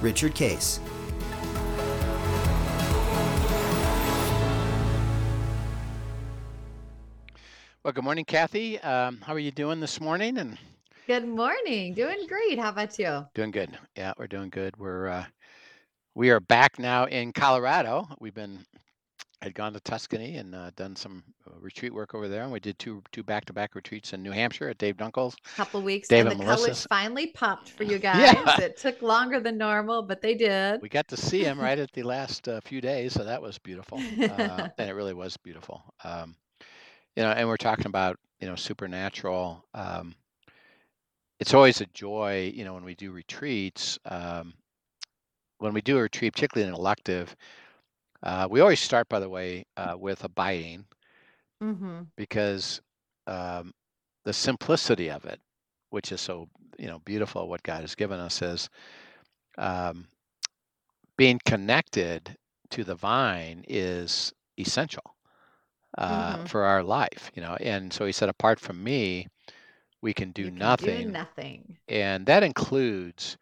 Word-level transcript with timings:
Richard 0.00 0.34
Case. 0.34 0.80
Well, 7.82 7.92
good 7.92 8.04
morning, 8.04 8.24
Kathy. 8.24 8.80
Um, 8.80 9.20
how 9.22 9.34
are 9.34 9.38
you 9.38 9.50
doing 9.50 9.80
this 9.80 10.00
morning? 10.00 10.38
And 10.38 10.56
Good 11.06 11.26
morning. 11.28 11.92
Doing 11.92 12.26
great. 12.26 12.58
How 12.58 12.70
about 12.70 12.98
you? 12.98 13.26
doing 13.34 13.50
good. 13.50 13.76
Yeah, 13.96 14.12
we're 14.16 14.26
doing 14.26 14.48
good. 14.48 14.76
We're 14.78 15.08
uh, 15.08 15.24
we 16.14 16.30
are 16.30 16.40
back 16.40 16.78
now 16.78 17.04
in 17.06 17.32
Colorado. 17.32 18.08
We've 18.20 18.34
been 18.34 18.64
had 19.44 19.54
gone 19.54 19.72
to 19.74 19.80
Tuscany 19.80 20.36
and 20.36 20.54
uh, 20.54 20.70
done 20.76 20.96
some 20.96 21.24
uh, 21.48 21.58
retreat 21.60 21.94
work 21.94 22.14
over 22.14 22.28
there, 22.28 22.42
and 22.42 22.52
we 22.52 22.60
did 22.60 22.78
two 22.78 23.02
two 23.12 23.22
back 23.22 23.44
to 23.46 23.52
back 23.54 23.74
retreats 23.76 24.12
in 24.12 24.22
New 24.22 24.32
Hampshire 24.32 24.68
at 24.68 24.78
Dave 24.78 24.96
Dunkel's. 24.96 25.36
A 25.52 25.56
couple 25.56 25.82
weeks 25.82 26.10
Dave 26.10 26.26
and 26.26 26.28
and 26.28 26.32
the 26.32 26.36
Melissa's. 26.36 26.86
finally 26.88 27.28
popped 27.28 27.70
for 27.70 27.84
you 27.84 27.98
Yeah. 28.12 28.34
guys. 28.34 28.58
It 28.58 28.76
took 28.76 29.02
longer 29.02 29.40
than 29.40 29.58
normal, 29.58 30.02
but 30.02 30.20
they 30.22 30.34
did. 30.34 30.82
We 30.82 30.88
got 30.88 31.08
to 31.08 31.16
see 31.16 31.44
him 31.44 31.58
right 31.60 31.78
at 31.78 31.92
the 31.92 32.02
last 32.02 32.48
uh, 32.48 32.60
few 32.60 32.80
days, 32.80 33.12
so 33.14 33.24
that 33.24 33.42
was 33.42 33.58
beautiful, 33.58 34.06
uh, 34.26 34.68
and 34.78 34.88
it 34.90 34.94
really 34.94 35.14
was 35.14 35.36
beautiful. 35.36 35.82
Um, 36.04 36.36
you 37.16 37.22
know, 37.22 37.30
and 37.30 37.48
we're 37.48 37.56
talking 37.56 37.86
about 37.86 38.18
you 38.40 38.48
know 38.48 38.56
supernatural. 38.56 39.64
Um, 39.74 40.14
it's 41.40 41.54
always 41.54 41.80
a 41.80 41.86
joy, 41.86 42.52
you 42.54 42.64
know, 42.64 42.74
when 42.74 42.84
we 42.84 42.94
do 42.94 43.12
retreats. 43.12 43.98
Um, 44.06 44.54
when 45.58 45.72
we 45.72 45.80
do 45.80 45.98
a 45.98 46.02
retreat, 46.02 46.34
particularly 46.34 46.68
an 46.68 46.74
elective, 46.74 47.34
uh, 48.24 48.48
we 48.50 48.60
always 48.60 48.80
start, 48.80 49.08
by 49.08 49.20
the 49.20 49.30
way, 49.30 49.66
uh, 49.76 49.96
with 49.98 50.24
abiding 50.24 50.86
hmm 51.60 52.12
because 52.16 52.80
um, 53.26 53.72
the 54.24 54.32
simplicity 54.32 55.10
of 55.10 55.24
it, 55.24 55.40
which 55.90 56.12
is 56.12 56.20
so 56.20 56.48
you 56.78 56.86
know 56.86 57.00
beautiful, 57.00 57.48
what 57.48 57.62
God 57.62 57.82
has 57.82 57.94
given 57.96 58.20
us 58.20 58.42
is 58.42 58.70
um, 59.58 60.08
being 61.16 61.40
connected 61.44 62.36
to 62.70 62.84
the 62.84 62.94
vine 62.94 63.64
is 63.68 64.32
essential 64.58 65.16
uh, 65.98 66.36
Mhm. 66.36 66.46
for 66.46 66.64
our 66.64 66.82
life, 66.82 67.30
you 67.34 67.42
know. 67.42 67.56
And 67.60 67.92
so 67.92 68.06
He 68.06 68.12
said, 68.12 68.28
apart 68.28 68.60
from 68.60 68.82
me, 68.82 69.28
we 70.02 70.14
can 70.14 70.32
do 70.32 70.50
can 70.56 70.74
nothing, 70.74 71.12
do 71.12 71.16
nothing. 71.16 71.78
and 71.88 72.26
that 72.26 72.42
includes, 72.42 73.38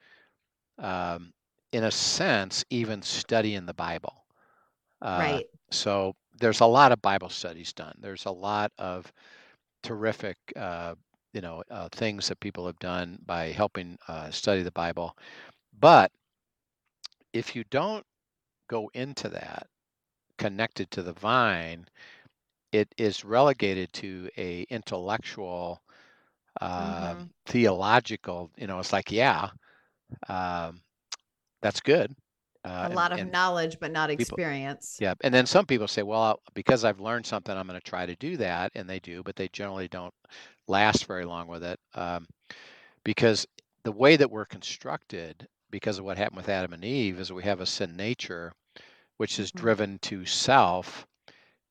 um, 0.79 1.33
in 1.73 1.85
a 1.85 1.91
sense, 1.93 2.65
even 2.71 3.03
studying 3.03 3.67
the 3.67 3.75
Bible. 3.75 4.22
Uh, 5.03 5.41
Right. 5.41 5.49
so 5.73 6.15
there's 6.41 6.61
a 6.61 6.67
lot 6.67 6.93
of 6.93 7.03
Bible 7.03 7.31
studies 7.31 7.73
done. 7.75 7.97
There's 8.01 8.27
a 8.27 8.33
lot 8.33 8.73
of 8.79 9.13
terrific, 9.83 10.39
uh, 10.57 10.95
you 11.33 11.43
know, 11.43 11.63
uh, 11.71 11.89
things 11.93 12.29
that 12.29 12.41
people 12.41 12.67
have 12.67 12.79
done 12.81 13.19
by 13.27 13.47
helping 13.53 13.99
uh, 14.09 14.31
study 14.31 14.63
the 14.63 14.73
Bible. 14.73 15.17
But 15.79 16.13
if 17.33 17.55
you 17.57 17.65
don't 17.65 18.05
go 18.69 18.91
into 18.95 19.29
that 19.29 19.69
connected 20.39 20.91
to 20.93 21.03
the 21.03 21.13
vine, 21.13 21.87
it 22.73 22.93
is 22.99 23.25
relegated 23.25 23.93
to 23.95 24.29
a 24.39 24.63
intellectual, 24.71 25.83
uh, 26.61 27.15
Mhm. 27.15 27.31
theological. 27.47 28.51
You 28.57 28.67
know, 28.67 28.79
it's 28.81 28.93
like, 28.93 29.11
yeah, 29.13 29.51
um, 30.29 30.83
that's 31.63 31.81
good. 31.81 32.15
A 32.65 32.71
Uh, 32.71 32.89
and, 32.91 32.95
lot 32.95 33.13
of 33.13 33.21
and 33.21 33.33
knowledge, 33.33 33.79
but 33.81 33.91
not 33.93 34.11
people, 34.17 34.39
experience. 34.39 35.01
yeah, 35.01 35.15
and 35.23 35.35
then 35.35 35.47
some 35.47 35.67
people 35.67 35.89
say, 35.89 36.03
well, 36.03 36.41
because 36.55 36.85
I've 36.85 37.01
learned 37.01 37.27
something, 37.27 37.57
I'm 37.57 37.67
going 37.67 37.81
to 37.81 37.85
try 37.91 38.07
to 38.07 38.17
do 38.17 38.37
that, 38.39 38.73
and 38.75 38.89
they 38.89 39.01
do, 39.01 39.23
but 39.23 39.37
they 39.37 39.49
generally 39.49 39.89
don't 39.89 40.15
last 40.69 41.07
very 41.07 41.25
long 41.25 41.49
with 41.49 41.65
it, 41.65 41.79
um, 41.95 42.27
because 43.05 43.47
the 43.85 43.93
way 43.93 44.17
that 44.17 44.31
we're 44.31 44.45
constructed, 44.47 45.49
because 45.71 45.99
of 45.99 46.05
what 46.05 46.19
happened 46.19 46.37
with 46.39 46.49
Adam 46.49 46.73
and 46.73 46.85
Eve, 46.85 47.19
is 47.21 47.33
we 47.33 47.43
have 47.45 47.61
a 47.61 47.67
sin 47.67 47.97
nature, 47.97 48.53
which 49.19 49.39
is 49.39 49.53
Mhm. 49.53 49.59
driven 49.61 49.99
to 50.01 50.25
self, 50.27 51.07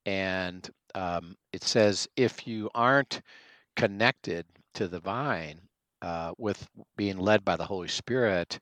and 0.06 0.69
um, 0.96 1.35
it 1.53 1.63
says 1.63 2.07
if 2.18 2.47
you 2.47 2.69
aren't 2.75 3.22
connected 3.75 4.46
to 4.74 4.88
the 4.88 5.00
vine 5.00 5.62
uh, 6.01 6.34
with 6.38 6.68
being 6.97 7.18
led 7.18 7.46
by 7.46 7.56
the 7.56 7.66
Holy 7.66 7.88
Spirit, 7.88 8.59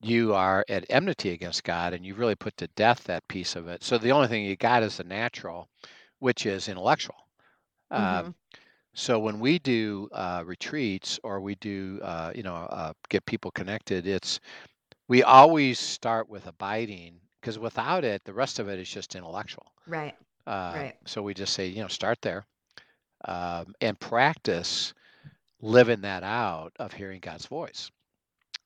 you 0.00 0.34
are 0.34 0.64
at 0.68 0.86
enmity 0.90 1.30
against 1.30 1.64
God 1.64 1.92
and 1.92 2.04
you've 2.04 2.18
really 2.18 2.34
put 2.36 2.56
to 2.58 2.68
death 2.68 3.04
that 3.04 3.26
piece 3.28 3.56
of 3.56 3.68
it. 3.68 3.82
So 3.82 3.98
the 3.98 4.12
only 4.12 4.28
thing 4.28 4.44
you 4.44 4.56
got 4.56 4.82
is 4.82 4.96
the 4.98 5.04
natural, 5.04 5.68
which 6.18 6.46
is 6.46 6.68
intellectual. 6.68 7.16
Um, 7.90 8.24
hmm 8.24 8.44
so 8.94 9.18
when 9.18 9.38
we 9.40 9.58
do 9.58 10.08
uh, 10.12 10.42
retreats 10.44 11.18
or 11.22 11.40
we 11.40 11.54
do, 11.56 12.00
uh, 12.02 12.32
you 12.34 12.42
know, 12.42 12.54
uh, 12.56 12.92
get 13.08 13.24
people 13.26 13.50
connected, 13.50 14.06
it's 14.06 14.40
we 15.08 15.22
always 15.22 15.78
start 15.78 16.28
with 16.28 16.46
abiding 16.46 17.20
because 17.40 17.58
without 17.58 18.04
it, 18.04 18.24
the 18.24 18.32
rest 18.34 18.58
of 18.58 18.68
it 18.68 18.78
is 18.78 18.88
just 18.90 19.14
intellectual. 19.14 19.66
Right. 19.86 20.16
Uh, 20.46 20.84
Right. 20.84 20.96
so 21.06 21.22
we 21.22 21.34
just 21.34 21.52
say, 21.54 21.66
you 21.68 21.82
know, 21.82 21.88
start 21.88 22.18
there 22.22 22.46
um, 23.24 23.74
and 23.80 23.98
practice 23.98 24.94
living 25.60 26.02
that 26.02 26.22
out 26.22 26.72
of 26.78 26.92
hearing 26.92 27.20
God's 27.20 27.46
voice. 27.46 27.90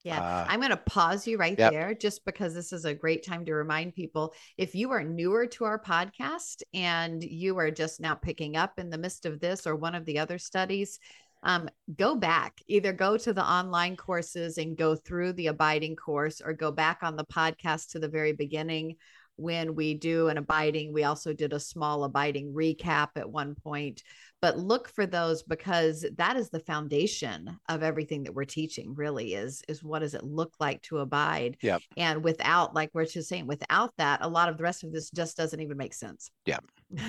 Yeah, 0.03 0.21
Uh, 0.21 0.47
I'm 0.49 0.61
going 0.61 0.71
to 0.71 0.77
pause 0.77 1.27
you 1.27 1.37
right 1.37 1.59
Yep. 1.59 1.72
there 1.72 1.94
just 1.94 2.25
because 2.25 2.55
this 2.55 2.72
is 2.72 2.84
a 2.87 2.94
great 2.94 3.25
time 3.25 3.44
to 3.44 3.55
remind 3.55 3.94
people 3.94 4.34
if 4.56 4.75
you 4.75 4.91
are 4.93 5.05
newer 5.05 5.47
to 5.47 5.65
our 5.65 5.78
podcast 5.78 6.62
and 6.72 7.22
you 7.22 7.59
are 7.59 7.71
just 7.71 8.00
now 8.00 8.15
picking 8.15 8.56
up 8.56 8.78
in 8.78 8.88
the 8.88 8.99
midst 8.99 9.27
of 9.27 9.41
this 9.41 9.66
or 9.66 9.77
one 9.77 9.94
of 9.94 10.06
the 10.06 10.19
other 10.19 10.38
studies, 10.38 10.99
um, 11.43 11.69
go 11.97 12.15
back. 12.15 12.61
Either 12.66 12.93
go 12.93 13.16
to 13.16 13.33
the 13.33 13.44
online 13.44 13.97
courses 13.97 14.59
and 14.59 14.77
go 14.77 14.94
through 14.94 15.33
the 15.34 15.49
abiding 15.49 15.97
course 15.97 16.41
or 16.41 16.53
go 16.53 16.71
back 16.71 16.99
on 17.03 17.17
the 17.17 17.25
podcast 17.25 17.91
to 17.91 17.99
the 17.99 18.09
very 18.09 18.32
beginning 18.32 18.97
when 19.40 19.74
we 19.74 19.94
do 19.94 20.28
an 20.28 20.38
abiding. 20.38 20.92
We 20.92 21.04
also 21.04 21.32
did 21.32 21.52
a 21.52 21.60
small 21.60 22.04
abiding 22.04 22.52
recap 22.52 23.08
at 23.16 23.30
one 23.30 23.54
point 23.54 24.02
but 24.42 24.56
look 24.58 24.88
for 24.88 25.06
those 25.06 25.42
because 25.42 26.06
that 26.16 26.36
is 26.36 26.48
the 26.48 26.60
foundation 26.60 27.58
of 27.68 27.82
everything 27.82 28.22
that 28.24 28.34
we're 28.34 28.44
teaching 28.44 28.94
really 28.94 29.34
is 29.34 29.62
is 29.68 29.84
what 29.84 29.98
does 30.00 30.14
it 30.14 30.24
look 30.24 30.54
like 30.58 30.80
to 30.82 30.98
abide 30.98 31.56
Yep. 31.62 31.82
and 31.96 32.24
without 32.24 32.74
like 32.74 32.90
we're 32.92 33.04
just 33.04 33.28
saying 33.28 33.46
without 33.46 33.92
that 33.98 34.20
a 34.22 34.28
lot 34.28 34.48
of 34.48 34.56
the 34.56 34.62
rest 34.62 34.82
of 34.82 34.92
this 34.92 35.10
just 35.10 35.36
doesn't 35.36 35.60
even 35.60 35.76
make 35.76 35.94
sense 35.94 36.30
Yep. 36.46 36.64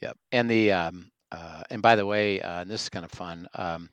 Yep. 0.00 0.18
And 0.32 0.50
the 0.50 0.70
um, 0.70 1.10
uh, 1.32 1.62
and 1.70 1.80
by 1.80 1.96
the 1.96 2.04
way, 2.04 2.38
uh, 2.42 2.60
and 2.60 2.70
this 2.70 2.82
is 2.82 2.88
kind 2.90 3.06
of 3.06 3.10
fun. 3.10 3.48
Um, 3.54 3.88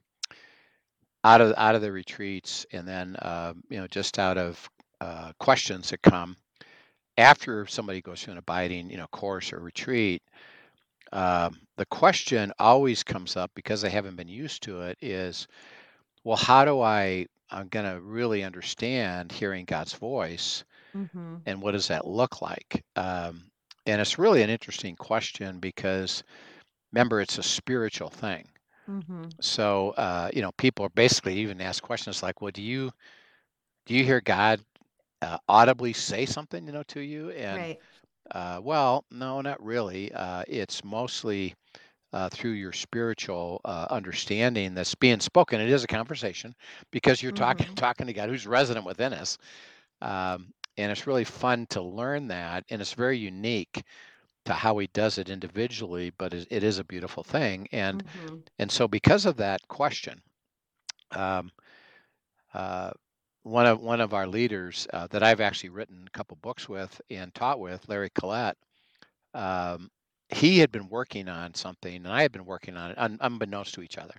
out 1.23 1.39
of 1.39 1.53
out 1.55 1.73
of 1.73 1.81
the 1.81 1.91
retreats, 1.91 2.65
and 2.73 2.85
then 2.85 3.15
uh, 3.21 3.53
you 3.69 3.79
know, 3.79 3.87
just 3.87 4.19
out 4.19 4.37
of 4.37 4.69
uh, 4.99 5.31
questions 5.39 5.89
that 5.91 6.01
come 6.01 6.35
after 7.17 7.65
somebody 7.67 8.01
goes 8.01 8.23
through 8.23 8.33
an 8.33 8.37
abiding, 8.39 8.89
you 8.89 8.97
know, 8.97 9.07
course 9.07 9.53
or 9.53 9.59
retreat. 9.59 10.23
Um, 11.13 11.61
the 11.77 11.85
question 11.87 12.53
always 12.59 13.03
comes 13.03 13.35
up 13.37 13.51
because 13.55 13.81
they 13.81 13.89
haven't 13.89 14.15
been 14.17 14.27
used 14.27 14.63
to 14.63 14.81
it. 14.81 14.97
Is 15.01 15.47
well, 16.23 16.37
how 16.37 16.65
do 16.65 16.81
I? 16.81 17.27
I'm 17.51 17.67
going 17.69 17.85
to 17.91 18.01
really 18.01 18.43
understand 18.43 19.31
hearing 19.31 19.65
God's 19.65 19.93
voice, 19.93 20.63
hmm 20.93 21.45
and 21.45 21.61
what 21.61 21.71
does 21.71 21.87
that 21.89 22.07
look 22.07 22.41
like? 22.41 22.83
Um, 22.95 23.51
and 23.85 24.01
it's 24.01 24.19
really 24.19 24.43
an 24.43 24.49
interesting 24.49 24.95
question 24.95 25.59
because 25.59 26.23
remember, 26.93 27.21
it's 27.21 27.37
a 27.39 27.43
spiritual 27.43 28.09
thing. 28.09 28.47
hmm 28.87 29.33
So, 29.41 29.91
uh, 29.91 30.29
you 30.33 30.41
know, 30.41 30.51
people 30.57 30.85
are 30.85 30.89
basically 30.89 31.37
even 31.39 31.61
ask 31.61 31.81
questions 31.83 32.21
like, 32.23 32.41
"Well, 32.41 32.51
do 32.51 32.61
you 32.61 32.91
do 33.85 33.95
you 33.95 34.03
hear 34.03 34.21
God 34.21 34.61
uh, 35.21 35.37
audibly 35.47 35.93
say 35.93 36.25
something, 36.25 36.65
you 36.65 36.71
know, 36.73 36.83
to 36.83 36.99
you?" 37.01 37.29
And 37.31 37.67
right 37.69 37.81
uh, 38.31 38.59
well, 38.63 39.05
no, 39.11 39.41
not 39.41 39.63
really. 39.63 40.11
Uh, 40.13 40.43
it's 40.47 40.83
mostly 40.83 41.55
uh, 42.13 42.29
through 42.29 42.51
your 42.51 42.71
spiritual 42.73 43.61
uh, 43.65 43.87
understanding 43.89 44.73
that's 44.73 44.95
being 44.95 45.19
spoken. 45.19 45.61
It 45.61 45.69
is 45.69 45.83
a 45.83 45.87
conversation 45.87 46.55
because 46.91 47.21
you're 47.21 47.31
talking 47.31 47.67
hmm 47.67 47.75
talking 47.75 48.07
to 48.07 48.13
God 48.13 48.29
who's 48.29 48.47
resident 48.47 48.85
within 48.85 49.13
us, 49.13 49.37
um, 50.01 50.53
and 50.77 50.91
it's 50.91 51.07
really 51.07 51.23
fun 51.25 51.65
to 51.71 51.81
learn 51.81 52.27
that, 52.27 52.65
and 52.69 52.81
it's 52.81 52.93
very 52.93 53.17
unique 53.17 53.83
to 54.45 54.53
how 54.53 54.77
He 54.77 54.87
does 54.87 55.17
it 55.17 55.29
individually. 55.29 56.11
But 56.17 56.33
it, 56.33 56.47
it 56.49 56.63
is 56.63 56.79
a 56.79 56.83
beautiful 56.83 57.23
thing, 57.23 57.67
and 57.71 58.03
hmm 58.13 58.41
and 58.59 58.71
so 58.71 58.87
because 58.87 59.25
of 59.25 59.37
that 59.37 59.67
question, 59.67 60.21
um, 61.11 61.51
uh, 62.53 62.91
one 63.43 63.65
of 63.65 63.81
one 63.81 64.01
of 64.01 64.13
our 64.13 64.27
leaders 64.27 64.87
uh, 64.93 65.07
that 65.07 65.23
I've 65.23 65.41
actually 65.41 65.69
written 65.69 66.03
a 66.07 66.09
couple 66.17 66.37
books 66.41 66.69
with 66.69 67.01
and 67.09 67.33
taught 67.33 67.59
with, 67.59 67.87
Larry 67.89 68.09
Collette, 68.13 68.57
um, 69.33 69.89
he 70.29 70.59
had 70.59 70.71
been 70.71 70.87
working 70.89 71.27
on 71.27 71.53
something, 71.53 71.95
and 71.95 72.07
I 72.07 72.21
had 72.21 72.31
been 72.31 72.45
working 72.45 72.77
on 72.77 72.91
it, 72.91 72.97
un- 72.97 73.17
unbeknownst 73.21 73.73
to 73.75 73.81
each 73.81 73.97
other. 73.97 74.15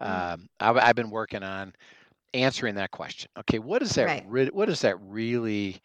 Mm. 0.00 0.32
Um, 0.34 0.48
I've, 0.60 0.76
I've 0.76 0.96
been 0.96 1.10
working 1.10 1.42
on 1.42 1.72
answering 2.32 2.74
that 2.76 2.90
question. 2.90 3.30
Okay, 3.40 3.58
what 3.58 3.80
does 3.80 3.92
that 3.92 4.06
Right. 4.06 4.24
re- 4.26 4.50
what 4.52 4.66
does 4.66 4.80
that 4.80 4.96
really 5.00 5.80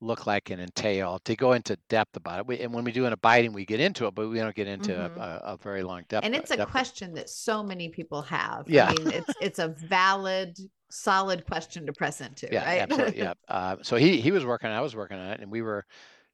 look 0.00 0.26
like 0.26 0.50
and 0.50 0.60
entail? 0.60 1.18
To 1.24 1.36
go 1.36 1.52
into 1.52 1.76
depth 1.88 2.16
about 2.16 2.40
it, 2.40 2.46
we, 2.46 2.58
and 2.60 2.72
when 2.72 2.84
we 2.84 2.92
do 2.92 3.06
an 3.06 3.12
abiding, 3.12 3.52
we 3.52 3.64
get 3.64 3.80
into 3.80 4.06
it, 4.06 4.14
but 4.14 4.28
we 4.28 4.38
don't 4.38 4.54
get 4.54 4.66
into 4.68 4.92
Mhm. 4.92 5.16
a, 5.16 5.20
a, 5.20 5.52
a 5.54 5.56
very 5.58 5.82
long 5.82 6.02
depth. 6.08 6.24
and 6.24 6.34
it's 6.34 6.50
a 6.50 6.56
depth- 6.56 6.70
question 6.70 7.14
that 7.14 7.28
so 7.28 7.62
many 7.62 7.88
people 7.88 8.22
have. 8.22 8.68
Yeah. 8.68 8.88
I 8.90 8.94
mean, 8.94 9.12
it's 9.12 9.34
it's 9.40 9.58
a 9.58 9.68
valid, 9.68 10.58
solid 10.94 11.46
question 11.46 11.86
to 11.86 11.92
press 11.92 12.20
into, 12.20 12.48
Yeah, 12.50 12.64
right? 12.64 12.80
absolutely. 12.80 13.18
Yeah. 13.22 13.34
Uh, 13.48 13.76
so 13.82 13.96
he 13.96 14.20
he 14.20 14.30
was 14.30 14.44
working, 14.44 14.70
I 14.70 14.80
was 14.80 14.94
working 14.94 15.18
on 15.18 15.30
it, 15.32 15.40
and 15.40 15.50
we 15.50 15.62
were, 15.62 15.84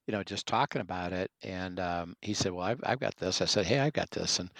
you 0.06 0.12
know, 0.12 0.22
just 0.24 0.46
talking 0.46 0.80
about 0.82 1.12
it. 1.12 1.30
And 1.42 1.80
um, 1.80 2.16
he 2.22 2.34
said, 2.34 2.52
"Well, 2.52 2.66
I've 2.66 2.80
I've 2.84 3.00
got 3.00 3.16
this." 3.16 3.40
I 3.42 3.46
said, 3.46 3.66
"Hey, 3.66 3.78
I've 3.80 3.92
got 3.92 4.10
this." 4.10 4.38
And 4.40 4.50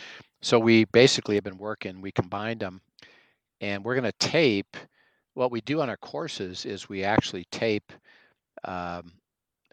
so 0.42 0.58
we 0.58 0.84
basically 0.86 1.34
have 1.36 1.44
been 1.44 1.58
working. 1.58 2.00
We 2.00 2.12
combined 2.12 2.60
them, 2.60 2.80
and 3.60 3.84
we're 3.84 3.94
going 3.96 4.10
to 4.10 4.28
tape. 4.28 4.76
What 5.34 5.52
we 5.52 5.60
do 5.62 5.80
on 5.80 5.90
our 5.90 5.96
courses 5.98 6.66
is 6.66 6.88
we 6.88 7.04
actually 7.04 7.44
tape, 7.52 7.92
um, 8.64 9.12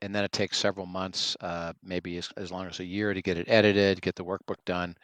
and 0.01 0.15
then 0.15 0.23
it 0.23 0.31
takes 0.33 0.57
several 0.57 0.85
months, 0.85 1.37
uh, 1.41 1.73
maybe 1.83 2.17
as, 2.17 2.29
as 2.37 2.51
long 2.51 2.67
as 2.67 2.79
a 2.79 2.85
year, 2.85 3.13
to 3.13 3.21
get 3.21 3.37
it 3.37 3.49
edited, 3.49 4.01
get 4.01 4.15
the 4.15 4.25
workbook 4.25 4.57
done, 4.65 4.95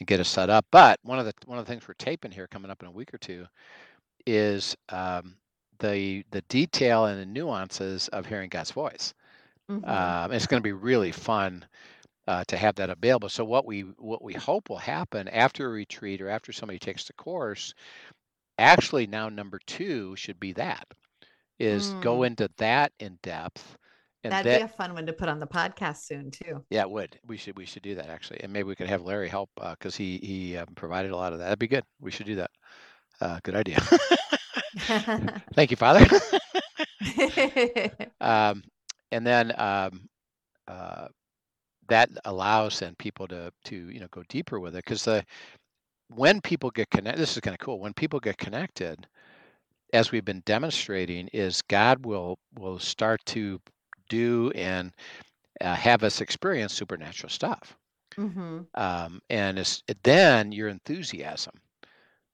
and 0.00 0.06
get 0.08 0.20
it 0.20 0.24
set 0.24 0.50
up. 0.50 0.66
But 0.72 1.00
one 1.02 1.18
of 1.18 1.26
the 1.26 1.34
one 1.46 1.58
of 1.58 1.66
the 1.66 1.72
things 1.72 1.88
we're 1.88 1.94
taping 1.94 2.32
here 2.32 2.46
coming 2.48 2.70
up 2.70 2.82
in 2.82 2.88
a 2.88 2.92
week 2.92 3.14
or 3.14 3.18
two 3.18 3.46
is 4.28 4.76
um, 4.90 5.36
the 5.80 6.24
the 6.30 6.42
detail 6.42 7.06
and 7.06 7.20
the 7.20 7.26
nuances 7.26 8.08
of 8.08 8.26
hearing 8.26 8.48
God's 8.50 8.72
voice. 8.72 9.14
Mhm. 9.70 9.88
Um, 9.88 10.32
it's 10.32 10.46
going 10.46 10.60
to 10.62 10.66
be 10.66 10.72
really 10.72 11.12
fun 11.12 11.66
uh, 12.28 12.44
to 12.48 12.56
have 12.58 12.76
that 12.76 12.90
available. 12.90 13.28
So 13.30 13.44
what 13.44 13.66
we 13.66 13.82
what 13.82 14.22
we 14.22 14.34
hope 14.34 14.70
will 14.70 14.78
happen 14.78 15.28
after 15.28 15.66
a 15.66 15.70
retreat 15.70 16.22
or 16.22 16.28
after 16.30 16.52
somebody 16.52 16.78
takes 16.80 17.06
the 17.06 17.14
course, 17.14 17.74
actually 18.58 19.06
now 19.06 19.28
number 19.28 19.58
two 19.66 20.16
should 20.16 20.40
be 20.40 20.52
that 20.54 20.86
is 21.58 21.94
go 21.94 22.20
Mm. 22.20 22.26
into 22.28 22.50
that 22.58 22.92
in 23.00 23.18
depth. 23.22 23.76
And 24.24 24.32
That'd 24.32 24.46
that, 24.52 24.58
be 24.58 24.60
a 24.62 24.68
fun 24.68 24.94
one 24.94 25.06
to 25.06 25.12
put 25.12 25.28
on 25.28 25.38
the 25.40 25.46
podcast 25.46 25.98
soon 26.06 26.30
too. 26.30 26.64
yeah, 26.70 26.82
it 26.82 26.90
would. 26.90 27.18
We 27.26 27.36
should 27.38 27.56
we 27.56 27.64
should 27.66 27.82
do 27.82 27.94
that 27.94 28.10
actually, 28.10 28.40
and 28.42 28.52
maybe 28.52 28.64
we 28.68 28.76
could 28.76 28.88
have 28.88 29.02
Larry 29.02 29.28
help 29.28 29.50
because 29.56 29.96
he 29.96 30.18
he 30.18 30.56
um, 30.56 30.66
provided 30.74 31.12
a 31.12 31.16
lot 31.16 31.32
of 31.32 31.38
that. 31.38 31.46
That'd 31.46 31.58
be 31.58 31.68
good. 31.68 31.84
We 32.00 32.10
should 32.10 32.26
do 32.26 32.36
that. 32.36 32.50
Uh, 33.20 33.38
good 33.42 33.54
idea. 33.54 33.80
Thank 35.54 35.70
you, 35.70 35.76
Father. 35.76 36.06
um, 38.20 38.62
and 39.10 39.26
then 39.26 39.52
um, 39.58 40.08
uh, 40.68 41.08
that 41.88 42.10
allows 42.24 42.78
then 42.80 42.94
people 42.98 43.26
to 43.28 43.52
to 43.64 43.90
you 43.90 44.00
know 44.00 44.08
go 44.10 44.22
deeper 44.28 44.60
with 44.60 44.74
it 44.76 44.84
because 44.84 45.04
the 45.04 45.24
when 46.08 46.40
people 46.40 46.70
get 46.70 46.90
connected, 46.90 47.20
this 47.20 47.36
is 47.36 47.40
kind 47.40 47.54
of 47.54 47.60
cool. 47.60 47.80
When 47.80 47.94
people 47.94 48.20
get 48.20 48.38
connected, 48.38 49.06
as 49.92 50.12
we've 50.12 50.24
been 50.24 50.42
demonstrating, 50.46 51.28
is 51.32 51.62
God 51.62 52.04
will 52.04 52.38
will 52.58 52.78
start 52.78 53.20
to 53.26 53.60
do 54.08 54.50
and 54.54 54.92
uh, 55.60 55.74
have 55.74 56.02
us 56.04 56.20
experience 56.20 56.72
supernatural 56.74 57.30
stuff, 57.30 57.76
hmm 58.16 58.66
um, 58.74 59.20
and 59.30 59.58
it's, 59.58 59.82
then 60.02 60.52
your 60.52 60.68
enthusiasm 60.68 61.54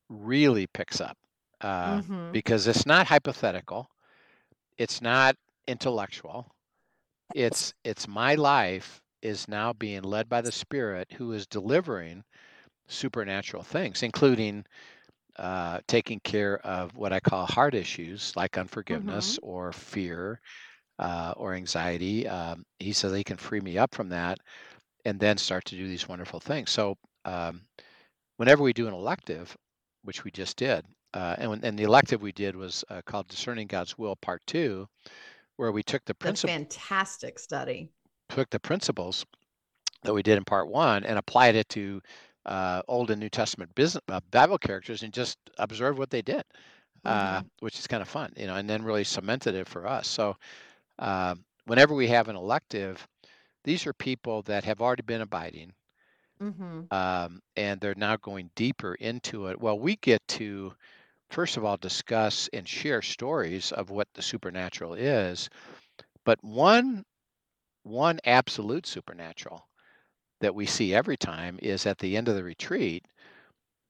really 0.09 0.67
picks 0.67 1.01
up 1.01 1.17
uh, 1.61 2.01
hmm 2.01 2.33
because 2.33 2.67
it's 2.67 2.87
not 2.87 3.07
hypothetical, 3.07 3.89
it's 4.79 5.01
not 5.01 5.37
intellectual, 5.67 6.51
it's 7.35 7.75
it's 7.85 8.09
my 8.09 8.35
life 8.35 9.01
is 9.23 9.49
now 9.49 9.73
being 9.73 10.03
led 10.03 10.29
by 10.29 10.41
the 10.41 10.53
Spirit 10.53 11.13
who 11.13 11.33
is 11.33 11.47
delivering 11.47 12.25
supernatural 12.89 13.63
things, 13.63 14.03
including 14.03 14.65
uh, 15.39 15.81
taking 15.89 16.21
care 16.21 16.59
of 16.67 16.97
what 16.97 17.13
I 17.13 17.21
call 17.21 17.47
heart 17.47 17.75
issues 17.75 18.33
like 18.37 18.59
unforgiveness 18.59 19.39
or 19.43 19.73
fear 19.73 20.41
uh, 20.99 21.35
or 21.37 21.55
anxiety. 21.55 22.27
Um, 22.29 22.65
he 22.79 22.93
says 22.93 23.13
he 23.13 23.25
can 23.25 23.37
free 23.37 23.61
me 23.61 23.79
up 23.79 23.95
from 23.95 24.09
that 24.11 24.39
and 25.05 25.19
then 25.21 25.37
start 25.39 25.65
to 25.67 25.77
do 25.77 25.89
these 25.89 26.09
wonderful 26.09 26.41
things. 26.41 26.71
So, 26.71 26.97
um, 27.25 27.63
whenever 28.37 28.63
we 28.63 28.73
do 28.73 28.87
an 28.89 28.95
elective, 28.95 29.57
which 30.05 30.25
we 30.25 30.31
just 30.33 30.57
did, 30.59 30.87
uh, 31.15 31.37
and, 31.39 31.51
when- 31.51 31.65
and 31.65 31.79
the 31.79 31.85
elective 31.85 32.23
we 32.23 32.33
did 32.33 32.57
was 32.57 32.85
uh, 32.91 33.03
called 33.07 33.29
Discerning 33.29 33.67
God's 33.69 33.99
Will 33.99 34.17
Part 34.17 34.43
Two, 34.47 34.89
where 35.57 35.73
we 35.73 35.83
took 35.85 36.05
the 36.07 36.15
That's 36.23 36.41
principle 36.41 36.55
fantastic 36.55 37.39
study. 37.39 37.93
took 38.29 38.51
the 38.51 38.61
principles 38.61 39.25
that 40.05 40.15
we 40.15 40.23
did 40.23 40.39
in 40.39 40.45
part 40.45 40.69
one 40.69 41.05
and 41.05 41.19
applied 41.19 41.57
it 41.57 41.69
to 41.71 42.03
uh, 42.47 42.83
Old 42.89 43.11
and 43.11 43.21
New 43.21 43.31
Testament 43.31 43.75
business, 43.75 44.03
uh, 44.09 44.21
Bible 44.31 44.59
characters 44.59 45.03
and 45.03 45.13
just 45.13 45.39
observed 45.59 45.99
what 45.99 46.11
they 46.11 46.23
did, 46.23 46.45
uh, 47.05 47.41
Mhm. 47.41 47.51
which 47.61 47.79
is 47.79 47.87
kind 47.87 48.03
of 48.03 48.09
fun, 48.09 48.33
you 48.37 48.47
know, 48.47 48.57
and 48.57 48.71
then 48.71 48.85
really 48.85 49.05
cemented 49.05 49.55
it 49.55 49.69
for 49.69 49.87
us. 49.87 50.09
So 50.09 50.37
uh, 50.99 51.37
whenever 51.67 51.95
we 51.95 52.09
have 52.09 52.29
an 52.29 52.37
elective, 52.37 53.07
these 53.65 53.87
are 53.87 53.95
people 53.95 54.43
that 54.43 54.65
have 54.65 54.81
already 54.81 55.03
been 55.03 55.23
abiding 55.23 55.73
hmm 56.41 56.91
um, 56.91 57.41
and 57.57 57.81
they're 57.81 57.95
now 57.97 58.17
going 58.17 58.51
deeper 58.55 58.95
into 58.95 59.47
it. 59.49 59.61
Well, 59.61 59.79
we 59.79 59.97
get 59.97 60.27
to, 60.29 60.75
first 61.31 61.57
of 61.57 61.65
all, 61.65 61.77
discuss 61.77 62.49
and 62.53 62.69
share 62.69 63.03
stories 63.03 63.73
of 63.73 63.91
what 63.91 64.09
the 64.15 64.23
supernatural 64.23 64.95
is, 64.95 65.49
but 66.25 66.43
one 66.45 67.05
one 67.85 68.21
absolute 68.25 68.87
supernatural 68.87 69.69
that 70.41 70.55
we 70.55 70.67
see 70.67 70.95
every 70.95 71.17
time 71.17 71.59
is 71.63 71.87
at 71.87 71.99
the 71.99 72.17
end 72.17 72.29
of 72.29 72.35
the 72.37 72.45
retreat, 72.45 73.07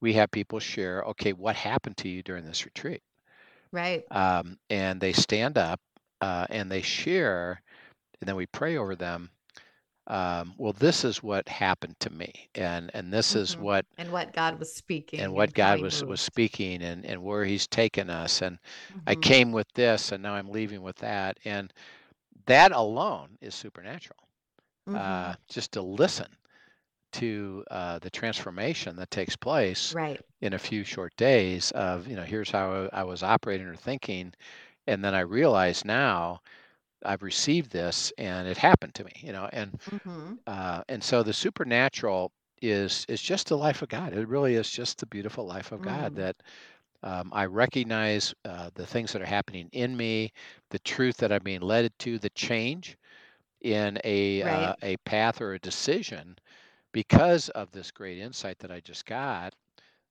we 0.01 0.15
have 0.15 0.31
people 0.31 0.61
share, 0.61 1.03
okay, 1.03 1.33
what 1.33 1.57
happened 1.57 1.97
to 1.99 2.09
you 2.09 2.23
during 2.23 2.45
this 2.45 2.65
retreat? 2.65 3.03
Right. 3.73 4.07
Um, 4.11 4.59
and 4.71 5.01
they 5.01 5.13
stand 5.13 5.59
up 5.59 5.81
uh, 6.21 6.47
and 6.51 6.71
they 6.71 6.83
share, 6.83 7.63
and 8.21 8.29
then 8.29 8.37
we 8.37 8.47
pray 8.47 8.77
over 8.77 8.97
them. 8.97 9.31
Um, 10.07 10.55
well, 10.59 10.73
this 10.75 11.05
is 11.05 11.23
what 11.23 11.49
happened 11.49 11.99
to 12.01 12.11
me, 12.11 12.49
and 12.55 12.91
and 12.95 13.13
this 13.13 13.35
is 13.37 13.55
Mhm. 13.55 13.61
what 13.61 13.87
And 13.99 14.13
what 14.13 14.33
God 14.33 14.59
was 14.59 14.75
speaking. 14.75 15.21
and 15.21 15.33
what 15.33 15.51
how 15.51 15.55
God 15.55 15.81
was 15.81 16.05
was 16.05 16.21
speaking, 16.21 16.83
and 16.83 17.05
and 17.07 17.23
where 17.23 17.45
He's 17.45 17.67
taken 17.67 18.11
us, 18.11 18.43
and 18.43 18.59
I 19.07 19.15
Mhm. 19.15 19.23
came 19.23 19.53
with 19.53 19.67
this, 19.75 20.13
and 20.13 20.23
now 20.23 20.35
I'm 20.35 20.51
leaving 20.51 20.83
with 20.83 20.97
that, 20.97 21.39
and 21.45 21.73
that 22.47 22.73
alone 22.73 23.39
is 23.41 23.55
supernatural. 23.55 24.21
Mhm. 24.87 24.97
Uh, 24.97 25.35
just 25.49 25.73
to 25.73 25.83
listen 25.83 26.37
to 27.13 27.65
uh, 27.71 27.99
the 28.01 28.11
transformation 28.11 28.97
that 28.97 29.11
takes 29.11 29.37
place 29.37 29.95
right. 29.95 30.21
in 30.41 30.55
a 30.55 30.59
few 30.59 30.85
short 30.85 31.15
days 31.17 31.71
of 31.73 32.07
you 32.09 32.17
know 32.17 32.25
here's 32.25 32.51
how 32.51 32.89
I 32.93 33.05
was 33.05 33.23
operating 33.23 33.67
or 33.67 33.77
thinking, 33.77 34.35
and 34.87 35.05
then 35.05 35.15
I 35.15 35.21
realize 35.21 35.85
now 35.85 36.43
I've 37.05 37.23
received 37.23 37.71
this 37.73 38.13
and 38.19 38.49
it 38.49 38.59
happened 38.59 38.95
to 38.97 39.05
me, 39.05 39.13
you 39.17 39.33
know, 39.33 39.49
and 39.53 39.81
hmm 39.91 40.35
uh, 40.47 40.83
and 40.89 41.03
so 41.03 41.23
the 41.23 41.33
supernatural 41.33 42.33
is 42.63 43.05
is 43.09 43.23
just 43.23 43.49
the 43.49 43.59
life 43.59 43.83
of 43.83 43.89
God. 43.89 44.13
It 44.15 44.29
really 44.29 44.55
is 44.55 44.71
just 44.71 44.99
the 44.99 45.07
beautiful 45.07 45.47
life 45.47 45.73
of 45.73 45.83
God 45.83 46.15
Mm. 46.15 46.17
that 46.17 46.37
um, 47.03 47.31
I 47.35 47.47
recognize 47.47 48.35
uh, 48.45 48.71
the 48.75 48.87
things 48.87 49.13
that 49.13 49.23
are 49.23 49.27
happening 49.27 49.69
in 49.73 49.97
me, 49.97 50.33
the 50.71 50.79
truth 50.81 51.19
that 51.19 51.33
I'm 51.33 51.43
being 51.45 51.61
led 51.63 51.93
to, 52.01 52.19
the 52.19 52.31
change 52.31 52.97
in 53.63 53.99
a 54.05 54.43
uh, 54.45 54.75
a 54.83 54.97
path 54.99 55.41
or 55.41 55.55
a 55.55 55.59
decision 55.61 56.37
because 56.93 57.49
of 57.51 57.71
this 57.73 57.91
great 57.93 58.19
insight 58.19 58.59
that 58.61 58.73
I 58.73 58.81
just 58.81 59.07
got. 59.07 59.55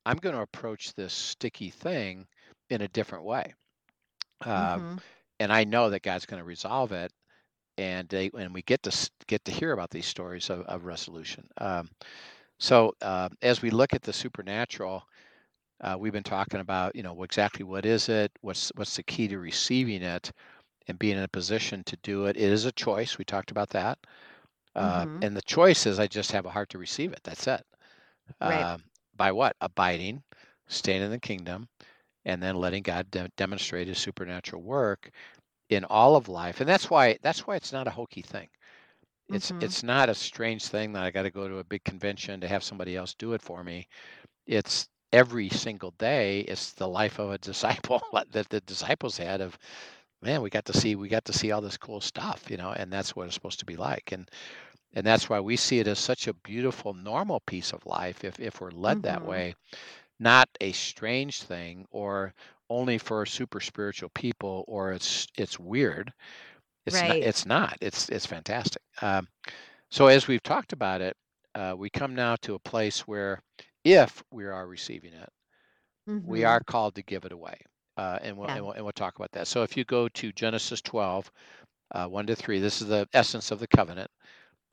I'm 0.05 0.17
going 0.17 0.35
to 0.35 0.41
approach 0.41 0.93
this 0.95 1.13
sticky 1.13 1.69
thing 1.71 2.27
in 2.69 2.81
a 2.81 2.87
different 2.89 3.25
way, 3.25 3.53
uh, 4.41 4.79
Mhm. 4.79 5.01
And 5.39 5.51
I 5.51 5.63
know 5.63 5.89
that 5.89 6.03
God's 6.03 6.25
going 6.25 6.39
to 6.39 6.45
resolve 6.45 6.91
it. 6.91 7.11
And 7.77 8.07
they, 8.09 8.29
and 8.37 8.53
we 8.53 8.61
get 8.61 8.83
to 8.83 9.09
get 9.27 9.43
to 9.45 9.51
hear 9.51 9.71
about 9.71 9.89
these 9.89 10.05
stories 10.05 10.49
of, 10.49 10.61
of 10.61 10.85
resolution. 10.85 11.47
Um, 11.57 11.89
so 12.59 12.93
uh, 13.01 13.29
as 13.41 13.61
we 13.61 13.69
look 13.71 13.93
at 13.93 14.01
the 14.03 14.13
supernatural, 14.13 15.03
uh, 15.81 15.95
we've 15.99 16.13
been 16.13 16.23
talking 16.23 16.59
about, 16.59 16.95
you 16.95 17.03
know, 17.03 17.23
exactly 17.23 17.63
what 17.65 17.85
is 17.85 18.09
it? 18.09 18.31
What's 18.41 18.71
what's 18.75 18.95
the 18.95 19.03
key 19.03 19.27
to 19.29 19.39
receiving 19.39 20.01
it 20.03 20.31
and 20.87 20.99
being 20.99 21.17
in 21.17 21.23
a 21.23 21.27
position 21.27 21.83
to 21.85 21.97
do 22.03 22.25
it? 22.25 22.37
It 22.37 22.51
is 22.51 22.65
a 22.65 22.71
choice. 22.71 23.17
We 23.17 23.25
talked 23.25 23.51
about 23.51 23.69
that. 23.71 23.97
Uh, 24.75 25.05
Mhm. 25.05 25.21
And 25.21 25.35
the 25.35 25.41
choice 25.41 25.85
is 25.85 25.99
I 25.99 26.07
just 26.07 26.31
have 26.31 26.45
a 26.45 26.51
heart 26.51 26.69
to 26.69 26.77
receive 26.77 27.11
it. 27.13 27.21
That's 27.23 27.47
it. 27.47 27.65
Right. 28.41 28.67
Um, 28.73 28.83
by 29.15 29.31
what? 29.31 29.55
Abiding, 29.61 30.23
staying 30.67 31.01
in 31.01 31.11
the 31.11 31.19
kingdom, 31.19 31.67
and 32.25 32.41
then 32.41 32.55
letting 32.55 32.83
God 32.83 33.11
de- 33.11 33.29
demonstrate 33.37 33.87
His 33.87 33.99
supernatural 33.99 34.61
work 34.63 35.09
in 35.69 35.85
all 35.85 36.15
of 36.15 36.29
life. 36.29 36.59
And 36.61 36.69
that's 36.69 36.89
why 36.89 37.17
that's 37.21 37.47
why 37.47 37.55
it's 37.55 37.73
not 37.73 37.87
a 37.87 37.91
hokey 37.91 38.21
thing. 38.21 38.49
It's 39.31 39.51
Mhm. 39.51 39.59
it's 39.59 39.83
not 39.83 40.09
a 40.09 40.15
strange 40.15 40.67
thing 40.67 40.93
that 40.93 41.03
I 41.03 41.11
got 41.11 41.23
to 41.23 41.31
go 41.31 41.47
to 41.47 41.57
a 41.59 41.63
big 41.63 41.83
convention 41.83 42.39
to 42.41 42.47
have 42.47 42.63
somebody 42.63 42.95
else 42.95 43.13
do 43.15 43.33
it 43.33 43.41
for 43.41 43.63
me. 43.63 43.87
It's 44.47 44.87
every 45.13 45.49
single 45.49 45.91
day 45.91 46.41
it's 46.41 46.73
the 46.73 46.87
life 46.87 47.19
of 47.19 47.31
a 47.31 47.37
disciple 47.49 48.01
that 48.31 48.49
the 48.49 48.61
disciples 48.61 49.17
had 49.17 49.41
of 49.41 49.57
man 50.21 50.41
we 50.41 50.49
got 50.49 50.65
to 50.65 50.73
see 50.73 50.95
we 50.95 51.07
got 51.09 51.25
to 51.25 51.33
see 51.33 51.51
all 51.51 51.61
this 51.61 51.77
cool 51.77 52.01
stuff 52.01 52.49
you 52.49 52.57
know 52.57 52.71
and 52.73 52.91
that's 52.91 53.15
what 53.15 53.25
it's 53.25 53.35
supposed 53.35 53.59
to 53.59 53.65
be 53.65 53.75
like 53.77 54.11
and 54.11 54.29
and 54.93 55.05
that's 55.05 55.29
why 55.29 55.39
we 55.39 55.55
see 55.55 55.79
it 55.79 55.87
as 55.87 55.99
such 55.99 56.27
a 56.27 56.33
beautiful 56.33 56.93
normal 56.93 57.39
piece 57.41 57.73
of 57.73 57.85
life 57.85 58.23
if 58.23 58.39
if 58.39 58.61
we're 58.61 58.71
led 58.71 59.01
that 59.03 59.23
Mhm. 59.23 59.25
way 59.25 59.55
not 60.23 60.49
a 60.61 60.71
strange 60.73 61.43
thing 61.43 61.85
or 61.91 62.33
only 62.71 62.97
for 62.99 63.25
super 63.27 63.61
spiritual 63.61 64.09
people 64.15 64.65
or 64.69 64.93
it's 64.93 65.27
it's 65.37 65.59
weird 65.59 66.13
it's 66.85 67.03
not 67.03 67.17
Right. 67.17 67.21
it's 67.21 67.45
not 67.45 67.77
it's 67.81 68.09
it's 68.09 68.25
fantastic 68.25 68.81
um, 69.01 69.27
so 69.91 70.07
as 70.07 70.27
we've 70.27 70.43
talked 70.43 70.73
about 70.73 71.01
it 71.01 71.15
uh, 71.55 71.75
we 71.77 71.89
come 71.89 72.15
now 72.15 72.35
to 72.37 72.55
a 72.55 72.59
place 72.59 73.01
where 73.07 73.39
if 73.85 74.23
we 74.31 74.45
are 74.45 74.67
receiving 74.67 75.13
it 75.13 75.29
we 76.25 76.43
Mhm. 76.43 76.45
are 76.45 76.61
called 76.61 76.95
to 76.95 77.03
give 77.03 77.25
it 77.25 77.31
away 77.31 77.59
uh, 77.97 78.17
and, 78.21 78.37
we'll, 78.37 78.49
Yeah. 78.49 78.53
and, 78.53 78.63
we'll, 78.65 78.73
and 78.73 78.83
we'll 78.83 78.93
talk 78.93 79.15
about 79.17 79.31
that 79.31 79.47
so 79.47 79.63
if 79.63 79.77
you 79.77 79.85
go 79.85 80.07
to 80.09 80.31
genesis 80.33 80.81
12 80.81 81.31
uh, 81.91 82.07
1 82.07 82.27
to 82.27 82.35
3 82.35 82.59
this 82.59 82.81
is 82.81 82.87
the 82.87 83.07
essence 83.13 83.51
of 83.51 83.59
the 83.59 83.67
covenant 83.67 84.09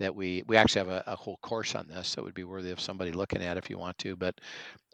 that 0.00 0.14
we 0.14 0.42
we 0.48 0.56
actually 0.56 0.80
have 0.80 0.88
a, 0.88 1.04
a 1.06 1.14
whole 1.14 1.38
course 1.42 1.76
on 1.76 1.86
this 1.86 2.14
that 2.14 2.24
would 2.24 2.34
be 2.34 2.44
worthy 2.44 2.72
of 2.72 2.80
somebody 2.80 3.12
looking 3.12 3.42
at 3.42 3.56
if 3.56 3.70
you 3.70 3.78
want 3.78 3.96
to 3.98 4.16
but 4.16 4.34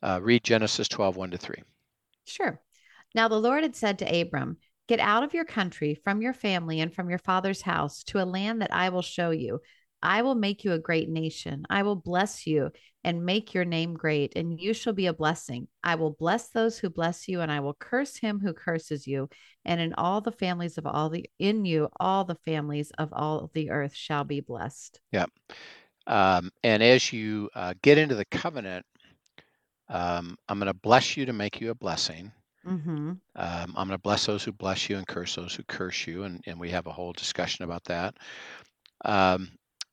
uh, 0.03 0.21
read 0.23 0.45
genesis 0.45 0.89
12 0.89 1.17
1 1.17 1.31
to 1.31 1.39
3 1.39 1.57
Sure. 2.27 2.61
Now 3.15 3.29
the 3.29 3.41
Lord 3.41 3.63
had 3.63 3.77
said 3.77 3.99
to 4.01 4.21
Abram, 4.21 4.59
Get 4.89 5.01
out 5.01 5.25
of 5.25 5.35
your 5.35 5.45
country, 5.45 5.95
from 6.05 6.23
your 6.23 6.35
family, 6.35 6.81
and 6.81 6.95
from 6.95 7.09
your 7.09 7.19
father's 7.19 7.63
house 7.63 8.05
to 8.05 8.23
a 8.23 8.25
land 8.25 8.63
that 8.63 8.73
I 8.73 8.91
will 8.91 9.03
show 9.03 9.31
you. 9.31 9.61
I 10.03 10.23
will 10.23 10.35
make 10.35 10.65
you 10.65 10.73
a 10.73 10.79
great 10.79 11.09
nation. 11.09 11.65
I 11.71 11.83
will 11.83 11.97
bless 11.97 12.47
you 12.47 12.71
and 13.05 13.25
make 13.25 13.55
your 13.55 13.65
name 13.65 13.95
great, 13.95 14.33
and 14.37 14.61
you 14.61 14.75
shall 14.75 14.93
be 14.93 15.07
a 15.07 15.13
blessing. 15.13 15.69
I 15.83 15.95
will 15.95 16.11
bless 16.11 16.49
those 16.49 16.79
who 16.79 16.91
bless 16.91 17.29
you, 17.29 17.41
and 17.41 17.51
I 17.51 17.61
will 17.61 17.75
curse 17.75 18.17
him 18.17 18.41
who 18.41 18.53
curses 18.53 19.07
you. 19.07 19.29
And 19.65 19.81
in 19.81 19.95
all 19.95 20.21
the 20.21 20.33
families 20.33 20.79
of 20.79 20.87
all 20.87 21.09
the 21.09 21.29
in 21.39 21.65
you, 21.65 21.89
all 21.99 22.25
the 22.25 22.39
families 22.45 22.91
of 22.99 23.11
all 23.13 23.51
the 23.55 23.71
earth 23.71 23.95
shall 23.95 24.25
be 24.25 24.41
blessed. 24.41 25.01
um, 26.07 26.51
and 26.63 26.83
as 26.83 27.13
you 27.13 27.51
uh, 27.55 27.75
get 27.83 27.99
into 27.99 28.15
the 28.15 28.25
covenant 28.27 28.87
um, 29.89 30.37
i'm 30.49 30.59
going 30.59 30.73
to 30.73 30.79
bless 30.79 31.17
you 31.17 31.27
to 31.27 31.33
make 31.33 31.61
you 31.61 31.71
a 31.71 31.75
blessing 31.75 32.33
Mm-hmm. 32.67 33.11
Um, 33.11 33.21
I'm 33.37 33.73
going 33.75 33.91
to 33.91 33.99
bless 33.99 34.27
those 34.27 34.43
who 34.43 34.53
bless 34.53 34.89
you 34.91 34.97
and 34.97 35.07
curse 35.07 35.37
those 35.37 35.55
who 35.55 35.63
curse 35.63 36.07
you, 36.07 36.25
and, 36.25 36.43
and 36.47 36.59
we 36.59 36.71
have 36.71 36.87
a 36.87 36.93
whole 36.93 37.13
discussion 37.13 37.65
about 37.65 37.85
that. 37.85 38.17
Um, 39.05 39.51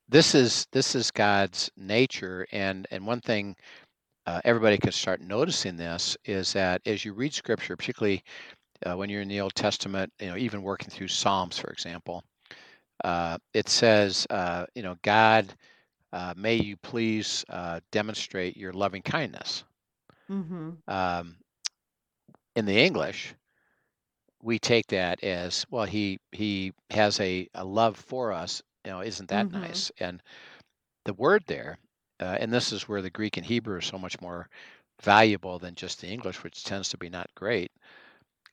this 0.08 0.34
is 0.34 0.66
this 0.72 0.94
is 0.94 1.10
God's 1.10 1.70
nature, 1.76 2.46
and 2.52 2.86
and 2.90 3.06
one 3.06 3.20
thing 3.20 3.56
uh, 4.26 4.40
everybody 4.44 4.78
can 4.78 4.92
start 4.92 5.20
noticing 5.20 5.76
this 5.76 6.16
is 6.24 6.52
that 6.54 6.80
as 6.86 7.04
you 7.04 7.12
read 7.12 7.34
Scripture, 7.34 7.76
particularly 7.76 8.22
uh, 8.84 8.96
when 8.96 9.10
you're 9.10 9.22
in 9.22 9.28
the 9.28 9.40
Old 9.40 9.54
Testament, 9.54 10.12
you 10.20 10.28
know, 10.28 10.36
even 10.36 10.62
working 10.62 10.90
through 10.90 11.08
Psalms, 11.08 11.58
for 11.58 11.70
example, 11.70 12.22
uh, 13.02 13.38
it 13.52 13.68
says, 13.68 14.26
uh, 14.30 14.66
you 14.74 14.82
know, 14.82 14.96
God, 15.02 15.52
uh, 16.12 16.34
may 16.36 16.54
you 16.54 16.76
please 16.76 17.44
uh, 17.48 17.80
demonstrate 17.90 18.56
your 18.56 18.72
loving 18.72 19.02
kindness. 19.02 19.64
Mm-hmm. 20.30 20.70
Um, 20.88 21.36
in 22.56 22.66
the 22.66 22.78
English, 22.78 23.34
we 24.42 24.58
take 24.58 24.86
that 24.88 25.22
as 25.24 25.66
well. 25.70 25.84
He 25.84 26.18
he 26.32 26.72
has 26.90 27.18
a, 27.20 27.48
a 27.54 27.64
love 27.64 27.96
for 27.96 28.32
us. 28.32 28.62
You 28.84 28.92
know, 28.92 29.00
isn't 29.00 29.28
that 29.30 29.48
Mhm. 29.48 29.52
nice? 29.52 29.90
And 29.98 30.22
the 31.04 31.14
word 31.14 31.44
there, 31.46 31.78
uh, 32.20 32.36
and 32.40 32.52
this 32.52 32.72
is 32.72 32.88
where 32.88 33.02
the 33.02 33.10
Greek 33.10 33.36
and 33.36 33.46
Hebrew 33.46 33.76
are 33.76 33.80
so 33.82 33.98
much 33.98 34.20
more 34.20 34.48
valuable 35.02 35.58
than 35.58 35.74
just 35.74 36.00
the 36.00 36.08
English, 36.08 36.42
which 36.42 36.64
tends 36.64 36.88
to 36.90 36.98
be 36.98 37.08
not 37.10 37.34
great. 37.34 37.72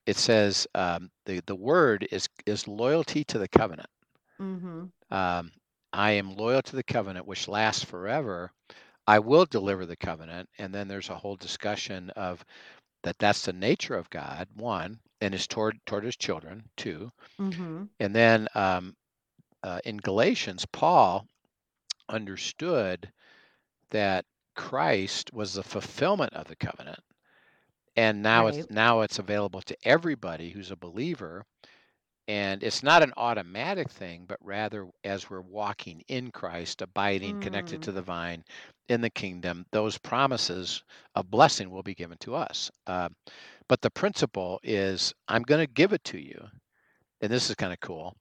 It 0.06 0.18
says 0.18 0.68
um, 0.76 1.12
the 1.26 1.42
the 1.42 1.56
word 1.56 2.08
is 2.12 2.28
is 2.46 2.68
loyalty 2.68 3.24
to 3.26 3.38
the 3.40 3.48
covenant. 3.48 3.90
Mm-hmm. 4.42 4.86
Um, 5.12 5.52
I 5.94 6.12
am 6.12 6.36
loyal 6.36 6.62
to 6.64 6.76
the 6.76 6.84
covenant, 6.84 7.26
which 7.28 7.48
lasts 7.48 7.84
forever. 7.84 8.52
I 9.08 9.20
will 9.20 9.46
deliver 9.46 9.86
the 9.86 9.96
covenant, 9.98 10.50
and 10.58 10.74
then 10.74 10.88
there's 10.88 11.10
a 11.10 11.18
whole 11.18 11.36
discussion 11.36 12.10
of 12.12 12.44
that. 13.04 13.18
That's 13.20 13.46
the 13.46 13.54
nature 13.54 13.96
of 13.96 14.10
God. 14.10 14.48
One, 14.56 15.00
and 15.22 15.34
is 15.34 15.48
toward 15.48 15.80
toward 15.86 16.04
His 16.04 16.16
children. 16.18 16.70
Two, 16.78 17.12
Mm-hmm. 17.40 17.84
and 18.00 18.16
then 18.16 18.48
um, 18.56 18.96
uh, 19.64 19.80
in 19.86 19.98
Galatians, 19.98 20.66
Paul 20.66 21.28
understood 22.10 23.12
that 23.92 24.26
Christ 24.56 25.34
was 25.34 25.54
the 25.54 25.64
fulfillment 25.64 26.34
of 26.34 26.48
the 26.48 26.56
covenant, 26.56 27.00
and 27.96 28.22
now 28.24 28.48
it's 28.48 28.70
now 28.70 29.02
it's 29.02 29.20
available 29.20 29.62
to 29.64 29.78
everybody 29.84 30.50
who's 30.52 30.72
a 30.72 30.76
believer. 30.78 31.46
And 32.28 32.64
it's 32.64 32.84
not 32.84 33.04
an 33.04 33.14
automatic 33.18 33.90
thing, 33.90 34.26
but 34.28 34.38
rather 34.42 34.88
as 35.04 35.30
we're 35.30 35.42
walking 35.42 36.02
in 36.08 36.32
Christ, 36.32 36.82
abiding, 36.82 37.38
connected 37.40 37.82
Mm. 37.82 37.84
to 37.86 37.92
the 37.92 38.02
vine 38.02 38.44
in 38.88 39.02
the 39.02 39.10
kingdom, 39.10 39.66
those 39.72 39.98
promises 39.98 40.84
of 41.16 41.30
blessing 41.30 41.70
will 41.70 41.84
be 41.84 41.96
given 41.96 42.18
to 42.20 42.36
us. 42.36 42.72
Uh, 42.88 43.10
but 43.68 43.82
the 43.82 43.90
principle 43.92 44.60
is 44.64 45.14
I'm 45.28 45.44
going 45.44 45.66
to 45.66 45.72
give 45.74 45.94
it 45.94 46.04
to 46.06 46.20
you. 46.20 46.50
And 47.22 47.32
this 47.32 47.50
is 47.50 47.56
kind 47.56 47.74
of 47.74 47.80
cool. 47.82 48.16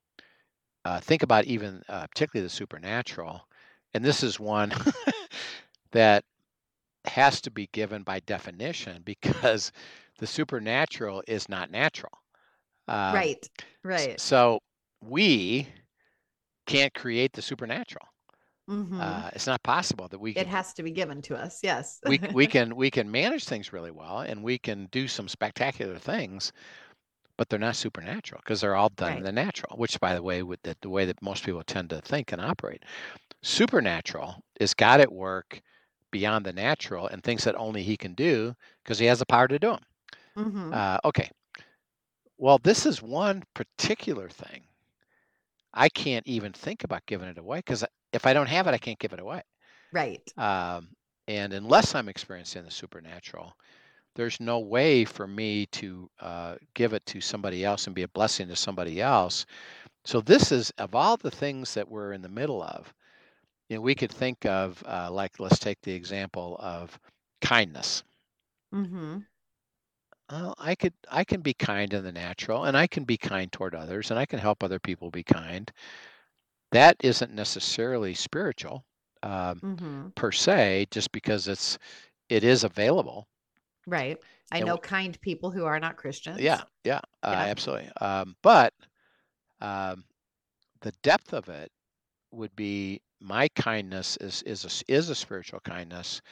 Uh, 0.90 0.98
think 0.98 1.22
about 1.22 1.44
even 1.44 1.80
uh, 1.88 2.04
particularly 2.08 2.44
the 2.44 2.50
supernatural. 2.50 3.46
And 3.94 4.04
this 4.04 4.24
is 4.24 4.40
one 4.40 4.72
that 5.92 6.24
has 7.04 7.40
to 7.42 7.50
be 7.52 7.68
given 7.72 8.02
by 8.02 8.18
definition 8.26 9.02
because 9.04 9.70
the 10.18 10.26
supernatural 10.26 11.22
is 11.28 11.48
not 11.48 11.70
natural. 11.70 12.10
Um, 12.88 13.14
right. 13.14 13.50
Right. 13.84 14.20
So 14.20 14.58
we 15.00 15.68
can't 16.66 16.92
create 16.92 17.34
the 17.34 17.42
supernatural. 17.42 18.06
Mm-hmm. 18.68 19.00
Uh, 19.00 19.30
it's 19.32 19.46
not 19.46 19.62
possible 19.62 20.08
that 20.08 20.18
we 20.18 20.34
Can, 20.34 20.42
it 20.42 20.48
has 20.48 20.74
to 20.74 20.82
be 20.82 20.90
given 20.90 21.22
to 21.22 21.36
us. 21.36 21.60
Yes. 21.62 22.00
we 22.04 22.18
we 22.34 22.46
can 22.48 22.74
we 22.74 22.90
can 22.90 23.08
manage 23.08 23.44
things 23.44 23.72
really 23.72 23.92
well 23.92 24.20
and 24.20 24.42
we 24.42 24.58
can 24.58 24.88
do 24.90 25.06
some 25.06 25.28
spectacular 25.28 25.98
things, 25.98 26.52
but 27.40 27.48
they're 27.48 27.58
not 27.58 27.74
supernatural 27.74 28.38
because 28.44 28.60
they're 28.60 28.76
all 28.76 28.90
done 28.90 29.16
in 29.16 29.22
the 29.22 29.32
natural. 29.32 29.78
Which, 29.78 29.98
by 29.98 30.14
the 30.14 30.22
way, 30.22 30.42
with 30.42 30.60
the, 30.62 30.76
the 30.82 30.90
way 30.90 31.06
that 31.06 31.22
most 31.22 31.42
people 31.42 31.62
tend 31.64 31.88
to 31.88 32.02
think 32.02 32.32
and 32.32 32.40
operate, 32.42 32.82
supernatural 33.40 34.44
is 34.60 34.74
God 34.74 35.00
at 35.00 35.10
work 35.10 35.62
beyond 36.10 36.44
the 36.44 36.52
natural 36.52 37.06
and 37.06 37.24
things 37.24 37.44
that 37.44 37.54
only 37.54 37.82
He 37.82 37.96
can 37.96 38.12
do 38.12 38.54
because 38.84 38.98
He 38.98 39.06
has 39.06 39.20
the 39.20 39.24
power 39.24 39.48
to 39.48 39.58
do 39.58 39.70
them. 39.70 39.80
mm-hmm. 40.36 40.74
Uh, 40.74 40.98
okay. 41.06 41.30
Well, 42.36 42.58
this 42.58 42.84
is 42.84 43.00
one 43.00 43.42
particular 43.54 44.28
thing. 44.28 44.60
I 45.72 45.88
can't 45.88 46.26
even 46.26 46.52
think 46.52 46.84
about 46.84 47.06
giving 47.06 47.28
it 47.30 47.38
away 47.38 47.60
because 47.60 47.86
if 48.12 48.26
I 48.26 48.34
don't 48.34 48.48
have 48.48 48.66
it, 48.66 48.74
I 48.74 48.78
can't 48.78 48.98
give 48.98 49.14
it 49.14 49.20
away. 49.20 49.40
right. 49.92 50.30
Um, 50.36 50.88
and 51.26 51.54
unless 51.54 51.94
I'm 51.94 52.10
experiencing 52.10 52.66
the 52.66 52.70
supernatural, 52.70 53.56
there's 54.14 54.40
no 54.40 54.58
way 54.58 55.04
for 55.04 55.26
me 55.26 55.66
to 55.66 56.10
uh, 56.20 56.56
give 56.74 56.92
it 56.92 57.04
to 57.06 57.20
somebody 57.20 57.64
else 57.64 57.86
and 57.86 57.94
be 57.94 58.02
a 58.02 58.08
blessing 58.08 58.48
to 58.48 58.56
somebody 58.56 59.00
else. 59.00 59.46
So 60.04 60.20
this 60.20 60.52
is 60.52 60.70
of 60.78 60.94
all 60.94 61.16
the 61.16 61.30
things 61.30 61.74
that 61.74 61.88
we're 61.88 62.12
in 62.12 62.22
the 62.22 62.28
middle 62.28 62.62
of. 62.62 62.94
You 63.68 63.76
know, 63.76 63.82
we 63.82 63.94
could 63.94 64.12
think 64.12 64.44
of 64.46 64.82
uh, 64.86 65.10
like 65.10 65.40
let's 65.40 65.58
take 65.58 65.80
the 65.82 65.92
example 65.92 66.56
of 66.60 66.98
kindness. 67.40 68.04
Mm-hmm. 68.74 69.18
Well, 70.30 70.54
I 70.58 70.74
could 70.74 70.94
I 71.10 71.24
can 71.24 71.40
be 71.42 71.52
kind 71.54 71.92
in 71.92 72.02
the 72.04 72.12
natural 72.12 72.64
and 72.64 72.76
I 72.76 72.86
can 72.86 73.04
be 73.04 73.16
kind 73.18 73.52
toward 73.52 73.74
others 73.74 74.10
and 74.10 74.18
I 74.18 74.26
can 74.26 74.38
help 74.38 74.62
other 74.62 74.78
people 74.80 75.10
be 75.10 75.22
kind. 75.24 75.70
That 76.72 76.96
isn't 77.04 77.32
necessarily 77.32 78.14
spiritual 78.14 78.84
um, 79.22 79.62
Mm-hmm. 79.64 80.08
per 80.16 80.32
se, 80.32 80.88
just 80.90 81.12
because 81.12 81.46
it's 81.48 81.78
it 82.28 82.44
is 82.44 82.64
available. 82.64 83.28
Right. 83.90 84.18
I 84.50 84.60
And 84.60 84.62
know 84.62 84.78
w- 84.78 84.78
kind 84.78 85.20
people 85.20 85.50
who 85.50 85.64
are 85.66 85.80
not 85.80 85.96
Christians. 85.98 86.38
Yeah, 86.38 86.62
yeah, 86.84 87.00
uh, 87.22 87.26
Yeah. 87.28 87.48
absolutely. 87.48 87.90
Um, 88.00 88.36
but 88.42 88.72
um, 89.60 90.04
the 90.82 90.92
depth 91.02 91.32
of 91.34 91.48
it 91.48 91.72
would 92.32 92.56
be 92.56 93.02
my 93.20 93.48
kindness 93.50 94.16
is 94.18 94.42
is 94.44 94.64
a, 94.88 94.92
is 94.92 95.10
a 95.10 95.14
spiritual 95.16 95.60
kindness, 95.60 96.22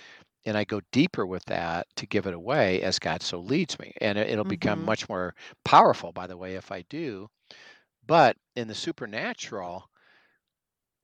and 0.46 0.56
I 0.58 0.64
go 0.64 0.80
deeper 0.92 1.26
with 1.26 1.44
that 1.46 1.86
to 1.96 2.06
give 2.06 2.26
it 2.26 2.34
away 2.34 2.82
as 2.82 2.98
God 3.00 3.22
so 3.22 3.40
leads 3.40 3.78
me, 3.80 3.92
and 4.00 4.18
it, 4.18 4.30
it'll 4.30 4.44
become 4.46 4.80
Mhm. 4.80 4.84
much 4.84 5.08
more 5.08 5.34
powerful. 5.64 6.12
By 6.12 6.26
the 6.28 6.36
way, 6.38 6.56
if 6.56 6.72
I 6.72 6.82
do, 6.90 7.28
but 8.06 8.36
in 8.56 8.68
the 8.68 8.74
supernatural, 8.76 9.90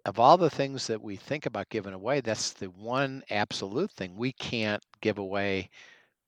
of 0.06 0.18
all 0.18 0.36
the 0.38 0.50
things 0.50 0.86
that 0.86 1.02
we 1.02 1.16
think 1.16 1.46
about 1.46 1.68
giving 1.70 1.92
away, 1.94 2.20
that's 2.20 2.52
the 2.52 2.70
one 2.70 3.22
absolute 3.30 3.90
thing 3.90 4.16
we 4.16 4.32
can't 4.32 4.82
give 5.00 5.18
away 5.18 5.68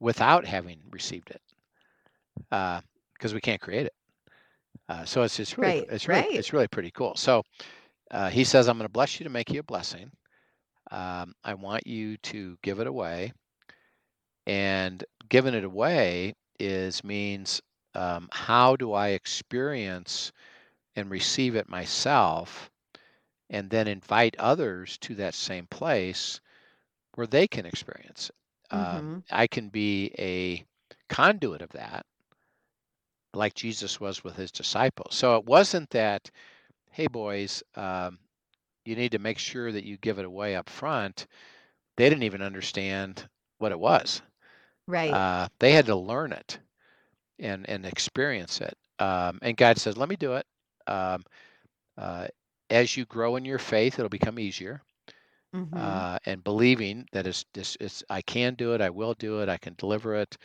without 0.01 0.45
having 0.47 0.81
received 0.91 1.31
it, 1.31 1.43
because 2.51 3.35
we 3.35 3.41
can't 3.41 3.61
create 3.61 3.87
it. 3.87 3.95
Uh, 4.89 5.05
so 5.05 5.23
it's 5.23 5.39
it's 5.41 5.59
really 5.59 5.73
Right, 5.73 5.87
it's 5.89 6.09
really 6.09 6.23
right. 6.23 6.31
it's 6.33 6.53
really 6.53 6.69
pretty 6.69 6.91
cool. 6.91 7.15
So 7.17 7.43
uh, 8.11 8.29
he 8.31 8.45
says, 8.45 8.69
"I'm 8.69 8.79
going 8.79 8.89
to 8.89 8.93
bless 8.93 9.19
you 9.21 9.25
to 9.25 9.31
make 9.31 9.53
you 9.53 9.61
a 9.61 9.65
blessing. 9.65 10.11
Um, 10.91 11.35
I 11.45 11.55
want 11.55 11.87
you 11.87 12.17
to 12.19 12.59
give 12.63 12.81
it 12.81 12.87
away, 12.87 13.33
and 14.47 15.05
giving 15.29 15.55
it 15.55 15.65
away 15.65 16.35
is 16.59 17.05
means 17.05 17.61
um, 17.95 18.29
how 18.33 18.77
do 18.77 18.93
I 18.93 19.09
experience 19.09 20.33
and 20.97 21.11
receive 21.11 21.57
it 21.57 21.69
myself, 21.69 22.71
and 23.51 23.71
then 23.71 23.89
invite 23.89 24.37
others 24.39 24.99
to 24.99 25.15
that 25.17 25.35
same 25.35 25.67
place 25.67 26.41
where 27.15 27.27
they 27.27 27.47
can 27.47 27.67
experience 27.67 28.31
it. 28.31 28.37
Mm-hmm. 28.73 28.97
Um, 28.97 29.25
I 29.31 29.47
can 29.47 29.69
be 29.69 30.13
a 30.19 30.65
conduit 31.09 31.63
of 31.63 31.71
that, 31.71 32.05
like 33.35 33.55
Jesus 33.55 34.01
was 34.01 34.25
with 34.25 34.37
his 34.37 34.51
disciples. 34.51 35.15
So 35.15 35.37
it 35.37 35.45
wasn't 35.45 35.91
that, 35.91 36.31
hey, 36.91 37.07
boys, 37.07 37.63
um, 37.75 38.19
you 38.85 38.97
need 38.97 39.13
to 39.13 39.19
make 39.19 39.39
sure 39.39 39.73
that 39.73 39.85
you 39.85 39.97
give 39.99 40.19
it 40.19 40.25
away 40.25 40.57
up 40.57 40.69
front. 40.69 41.27
They 41.97 42.09
didn't 42.09 42.25
even 42.25 42.43
understand 42.43 43.29
what 43.59 43.73
it 43.73 43.79
was. 43.79 44.23
Right. 44.87 45.13
Uh, 45.13 45.49
they 45.59 45.73
had 45.73 45.87
to 45.87 45.97
learn 45.97 46.33
it 46.33 46.59
and 47.39 47.69
and 47.69 47.85
experience 47.85 48.61
it. 48.61 48.77
Um, 48.99 49.39
and 49.43 49.57
God 49.57 49.79
says, 49.79 49.97
"Let 49.97 50.09
me 50.09 50.17
do 50.17 50.35
it." 50.35 50.47
Um, 50.87 51.25
uh, 51.99 52.29
as 52.71 52.97
you 52.97 53.05
grow 53.05 53.37
in 53.37 53.45
your 53.45 53.59
faith, 53.59 53.99
it'll 53.99 54.09
become 54.09 54.39
easier. 54.39 54.83
Mhm. 55.57 55.73
Uh, 55.73 56.19
and 56.27 56.43
believing 56.45 57.07
that 57.13 57.27
it's, 57.27 57.45
it's, 57.55 57.77
it's, 57.81 58.03
I 58.11 58.23
can 58.23 58.55
do 58.55 58.75
it, 58.75 58.81
I 58.81 58.91
will 58.91 59.15
do 59.15 59.41
it, 59.41 59.49
I 59.49 59.59
can 59.59 59.75
deliver 59.79 60.15
it. 60.17 60.37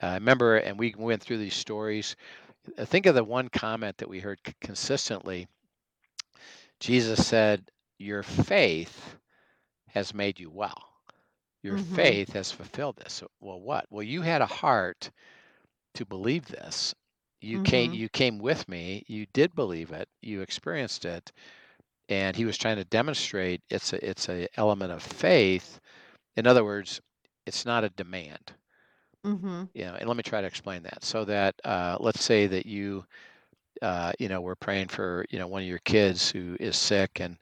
I 0.00 0.14
remember, 0.14 0.56
and 0.56 0.78
we 0.78 0.94
went 0.96 1.22
through 1.22 1.38
these 1.38 1.54
stories. 1.54 2.16
uh, 2.78 2.84
Think 2.84 3.06
of 3.06 3.14
the 3.14 3.24
one 3.24 3.48
comment 3.48 3.98
that 3.98 4.08
we 4.08 4.20
heard 4.20 4.40
c- 4.46 4.54
consistently. 4.60 5.48
Jesus 6.80 7.26
said, 7.26 7.70
"Your 7.98 8.22
faith 8.22 9.16
has 9.88 10.14
made 10.14 10.38
you 10.40 10.50
well. 10.50 10.92
Your 11.62 11.76
Mhm. 11.76 11.78
faith 11.78 12.32
has 12.32 12.52
fulfilled 12.52 12.96
this." 12.96 13.14
So, 13.14 13.30
Well, 13.40 13.60
what? 13.60 13.86
Well, 13.90 14.02
you 14.02 14.22
had 14.22 14.40
a 14.42 14.46
heart 14.46 15.10
to 15.94 16.04
believe 16.06 16.46
this. 16.46 16.94
You 17.40 17.60
came 17.60 17.92
Mhm. 17.92 17.94
you 17.94 18.08
came 18.08 18.38
with 18.38 18.68
me, 18.68 19.04
you 19.06 19.26
did 19.32 19.54
believe 19.54 19.92
it, 19.92 20.08
you 20.20 20.40
experienced 20.42 21.04
it, 21.04 21.32
and 22.10 22.36
he 22.36 22.44
was 22.44 22.58
trying 22.58 22.76
to 22.76 22.84
demonstrate 22.84 23.62
it's 23.70 23.92
a 23.94 24.08
it's 24.10 24.28
a 24.28 24.48
element 24.56 24.92
of 24.92 25.02
faith. 25.02 25.80
In 26.36 26.46
other 26.46 26.64
words, 26.64 27.00
it's 27.46 27.64
not 27.64 27.84
a 27.84 27.90
demand. 27.90 28.52
Mhm. 29.24 29.68
You 29.74 29.84
know, 29.86 29.94
and 29.94 30.08
let 30.08 30.16
me 30.16 30.22
try 30.22 30.40
to 30.40 30.46
explain 30.46 30.82
that. 30.82 31.04
So 31.04 31.24
that 31.26 31.54
uh, 31.64 31.96
let's 32.00 32.22
say 32.22 32.46
that 32.48 32.66
you 32.66 33.06
uh, 33.82 34.12
you 34.18 34.28
know, 34.28 34.40
we're 34.40 34.56
praying 34.56 34.88
for, 34.88 35.24
you 35.30 35.38
know, 35.38 35.46
one 35.46 35.62
of 35.62 35.68
your 35.68 35.78
kids 35.80 36.30
who 36.30 36.56
is 36.60 36.76
sick 36.76 37.20
and 37.20 37.38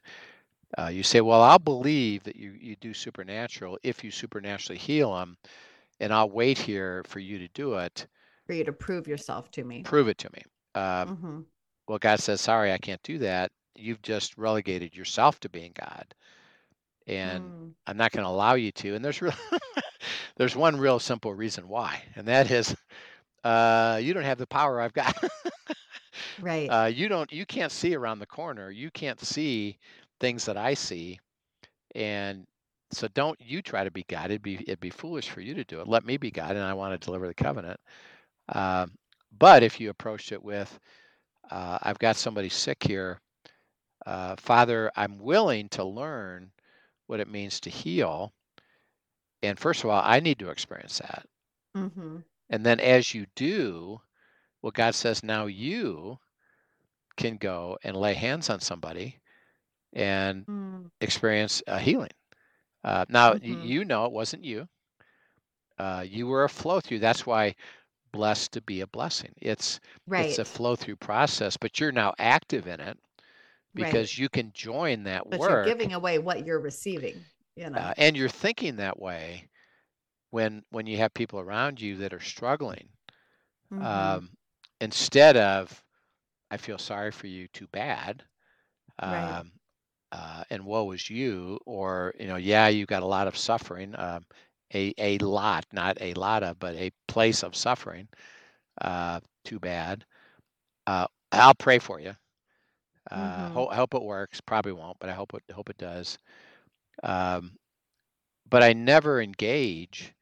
uh, 0.77 0.87
you 0.87 1.03
say, 1.03 1.19
well, 1.21 1.41
I'll 1.41 1.59
believe 1.59 2.23
that 2.23 2.35
you, 2.35 2.51
you 2.51 2.75
do 2.77 2.93
supernatural 2.93 3.77
if 3.83 4.03
you 4.03 4.11
supernaturally 4.11 4.77
heal 4.77 5.15
them, 5.15 5.37
and 5.99 6.13
I'll 6.13 6.29
wait 6.29 6.57
here 6.59 7.03
for 7.07 7.19
you 7.19 7.39
to 7.39 7.47
do 7.49 7.73
it. 7.73 8.07
For 8.45 8.53
you 8.53 8.63
to 8.63 8.71
prove 8.71 9.07
yourself 9.07 9.51
to 9.51 9.63
me. 9.63 9.81
Prove 9.83 10.07
it 10.07 10.17
to 10.19 10.29
me. 10.33 10.43
Um, 10.75 11.17
Mhm. 11.17 11.45
well, 11.87 11.97
God 11.97 12.19
says, 12.19 12.39
sorry, 12.39 12.71
I 12.71 12.77
can't 12.77 13.01
do 13.03 13.17
that. 13.19 13.51
You've 13.75 14.01
just 14.01 14.37
relegated 14.37 14.95
yourself 14.95 15.39
to 15.41 15.49
being 15.49 15.73
God, 15.79 16.13
and 17.07 17.53
Mm. 17.53 17.73
I'm 17.87 17.97
not 17.97 18.11
going 18.11 18.23
to 18.23 18.29
allow 18.29 18.53
you 18.55 18.71
to. 18.73 18.95
And 18.95 19.03
there's 19.03 19.21
real, 19.21 19.33
there's 20.37 20.55
one 20.55 20.77
real 20.77 20.99
simple 20.99 21.33
reason 21.33 21.67
why, 21.67 22.01
and 22.15 22.27
that 22.27 22.51
is, 22.51 22.75
uh, 23.43 23.99
you 24.01 24.13
don't 24.13 24.23
have 24.23 24.37
the 24.39 24.47
power 24.47 24.81
I've 24.81 24.93
got. 24.93 25.15
Right. 26.37 26.69
uh, 26.69 26.91
you 26.93 27.07
don't, 27.07 27.31
you 27.31 27.45
can't 27.45 27.71
see 27.71 27.95
around 27.95 28.19
the 28.19 28.25
corner. 28.27 28.69
You 28.71 28.91
can't 28.91 29.19
see 29.19 29.77
things 30.19 30.45
that 30.45 30.57
I 30.57 30.73
see, 30.73 31.19
and 31.95 32.45
so 32.91 33.07
don't 33.13 33.39
you 33.41 33.61
try 33.61 33.83
to 33.83 33.91
be 33.91 34.05
God. 34.07 34.25
It'd 34.25 34.41
be 34.41 34.55
it'd 34.55 34.79
be 34.79 34.89
foolish 34.89 35.29
for 35.29 35.41
you 35.41 35.53
to 35.55 35.63
do 35.63 35.79
it. 35.81 35.87
Let 35.87 36.05
me 36.05 36.17
be 36.17 36.31
God, 36.31 36.51
and 36.51 36.63
I 36.65 36.73
want 36.73 36.99
to 36.99 37.05
deliver 37.05 37.27
the 37.27 37.33
covenant. 37.33 37.79
Um, 38.49 38.91
but 39.37 39.63
if 39.63 39.79
you 39.79 39.89
approached 39.89 40.31
it 40.31 40.43
with, 40.43 40.79
uh, 41.51 41.79
I've 41.81 41.99
got 41.99 42.15
somebody 42.15 42.49
sick 42.49 42.83
here, 42.83 43.19
uh, 44.05 44.35
Father, 44.37 44.91
I'm 44.95 45.19
willing 45.19 45.69
to 45.69 45.83
learn 45.83 46.51
what 47.07 47.19
it 47.19 47.27
means 47.29 47.59
to 47.61 47.69
heal. 47.69 48.33
And 49.43 49.59
first 49.59 49.83
of 49.83 49.89
all, 49.89 50.01
I 50.03 50.19
need 50.19 50.39
to 50.39 50.49
experience 50.49 50.99
that. 50.99 51.25
Mhm. 51.75 52.23
And 52.49 52.65
then 52.65 52.79
as 52.79 53.13
you 53.13 53.25
do, 53.35 54.01
well, 54.61 54.71
God 54.71 54.95
says, 54.95 55.23
now 55.23 55.45
you 55.47 56.19
can 57.17 57.37
go 57.37 57.77
and 57.83 57.95
lay 57.95 58.13
hands 58.13 58.49
on 58.49 58.59
somebody 58.59 59.19
and 59.93 60.47
Mm. 60.47 60.89
experience 61.01 61.61
a 61.67 61.79
healing. 61.79 62.11
Uh, 62.83 63.05
now, 63.09 63.33
Mhm. 63.33 63.41
you 63.41 63.85
know 63.85 64.05
it 64.05 64.11
wasn't 64.11 64.43
you. 64.43 64.67
Uh, 65.79 66.03
you 66.07 66.27
were 66.27 66.43
a 66.43 66.49
flow 66.49 66.79
through. 66.79 66.99
That's 66.99 67.25
why 67.25 67.55
blessed 68.11 68.53
to 68.53 68.61
be 68.61 68.81
a 68.81 68.87
blessing. 68.87 69.33
It's 69.41 69.79
Right. 70.07 70.17
it's 70.17 70.39
a 70.39 70.45
flow 70.45 70.75
through 70.75 70.97
process, 70.97 71.57
but 71.57 71.79
you're 71.79 71.91
now 71.91 72.13
active 72.19 72.67
in 72.67 72.79
it 72.79 72.99
Right. 73.75 74.03
because 74.03 74.17
you 74.17 74.29
can 74.29 74.51
join 74.53 75.03
that 75.03 75.27
But 75.29 75.47
you're 75.47 75.57
work. 75.57 75.75
giving 75.75 75.93
away 75.93 76.19
what 76.19 76.45
you're 76.45 76.59
receiving, 76.59 77.25
you 77.55 77.69
know. 77.69 77.85
uh, 77.85 77.93
and 77.97 78.15
you're 78.17 78.29
thinking 78.29 78.77
that 78.77 78.99
way 78.99 79.47
when 80.31 80.63
when 80.71 80.87
you 80.87 80.97
have 80.97 81.13
people 81.13 81.39
around 81.39 81.81
you 81.81 81.97
that 81.97 82.13
are 82.13 82.19
struggling 82.19 82.89
Mhm. 83.71 84.19
um, 84.19 84.29
instead 84.81 85.37
of 85.37 85.83
i 86.51 86.57
feel 86.57 86.77
sorry 86.77 87.11
for 87.11 87.27
you 87.27 87.47
too 87.49 87.67
bad 87.71 88.23
Right. 89.05 89.39
um, 89.39 89.51
uh, 90.11 90.43
and 90.49 90.65
woe 90.65 90.91
is 90.91 91.09
you 91.09 91.59
or 91.65 92.13
you 92.19 92.27
know 92.27 92.35
yeah 92.37 92.67
you 92.67 92.85
got 92.85 93.03
a 93.03 93.07
lot 93.07 93.27
of 93.27 93.37
suffering 93.37 93.93
um, 93.97 94.23
a, 94.73 94.93
a 94.97 95.17
lot 95.19 95.65
not 95.73 95.97
a 96.01 96.13
lot 96.15 96.43
of 96.43 96.59
but 96.59 96.75
a 96.75 96.91
place 97.07 97.43
of 97.43 97.55
suffering 97.55 98.07
uh, 98.81 99.19
too 99.45 99.59
bad 99.59 100.05
uh, 100.87 101.07
i'll 101.31 101.55
pray 101.55 101.79
for 101.79 101.99
you 101.99 102.13
uh, 103.11 103.47
Mhm. 103.47 103.49
ho- 103.49 103.67
I 103.69 103.75
hope 103.75 103.93
it 103.95 104.01
works 104.03 104.41
probably 104.41 104.71
won't 104.73 104.99
but 104.99 105.09
i 105.09 105.13
hope 105.13 105.33
it 105.33 105.43
hope 105.53 105.69
it 105.69 105.77
does 105.77 106.17
um, 107.03 107.57
but 108.49 108.63
i 108.63 108.73
never 108.73 109.21
engage 109.21 110.13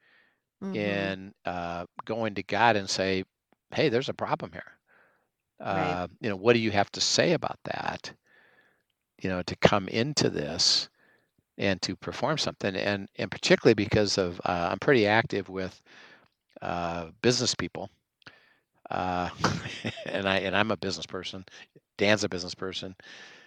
Mhm. 0.62 1.14
in 1.14 1.34
uh, 1.46 1.86
going 2.06 2.36
to 2.36 2.44
God 2.44 2.76
and 2.76 2.90
say, 2.90 3.24
"Hey, 3.72 3.90
there's 3.90 4.10
a 4.10 4.14
problem 4.14 4.52
here. 4.54 4.78
Right. 5.70 6.00
Uh, 6.00 6.08
you 6.22 6.30
know, 6.30 6.36
what 6.36 6.54
do 6.54 6.60
you 6.60 6.72
have 6.72 6.92
to 6.94 7.02
say 7.02 7.34
about 7.34 7.58
that? 7.64 8.14
You 9.22 9.30
know, 9.30 9.42
to 9.44 9.56
come 9.56 9.88
into 9.88 10.30
this 10.30 10.90
and 11.58 11.82
to 11.82 11.96
perform 11.96 12.38
something, 12.38 12.76
and 12.76 13.10
and 13.18 13.32
particularly 13.32 13.74
because 13.76 14.18
of 14.18 14.40
uh, 14.46 14.70
I'm 14.72 14.80
pretty 14.80 15.06
active 15.08 15.50
with 15.50 15.82
uh, 16.62 17.10
business 17.22 17.56
people, 17.56 17.90
uh, 18.90 19.30
and 20.06 20.28
I 20.28 20.38
and 20.40 20.56
I'm 20.56 20.72
a 20.72 20.78
business 20.78 21.06
person. 21.06 21.46
Dan's 21.98 22.24
a 22.24 22.30
business 22.30 22.56
person, 22.56 22.96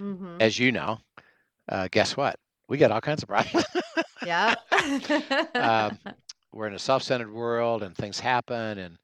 Mhm. 0.01 0.41
as 0.41 0.59
you 0.59 0.73
know. 0.73 0.99
Uh, 1.69 1.89
guess 1.91 2.17
what? 2.17 2.37
We 2.69 2.79
got 2.79 2.91
all 2.93 3.01
kinds 3.01 3.23
of 3.23 3.29
problems. 3.29 3.65
Yeah. 4.21 4.55
um, 5.59 5.99
we're 6.53 6.67
in 6.69 6.75
a 6.75 6.79
self-centered 6.79 7.33
world, 7.33 7.83
and 7.83 7.97
things 7.97 8.21
happen, 8.21 8.79
and 8.79 8.99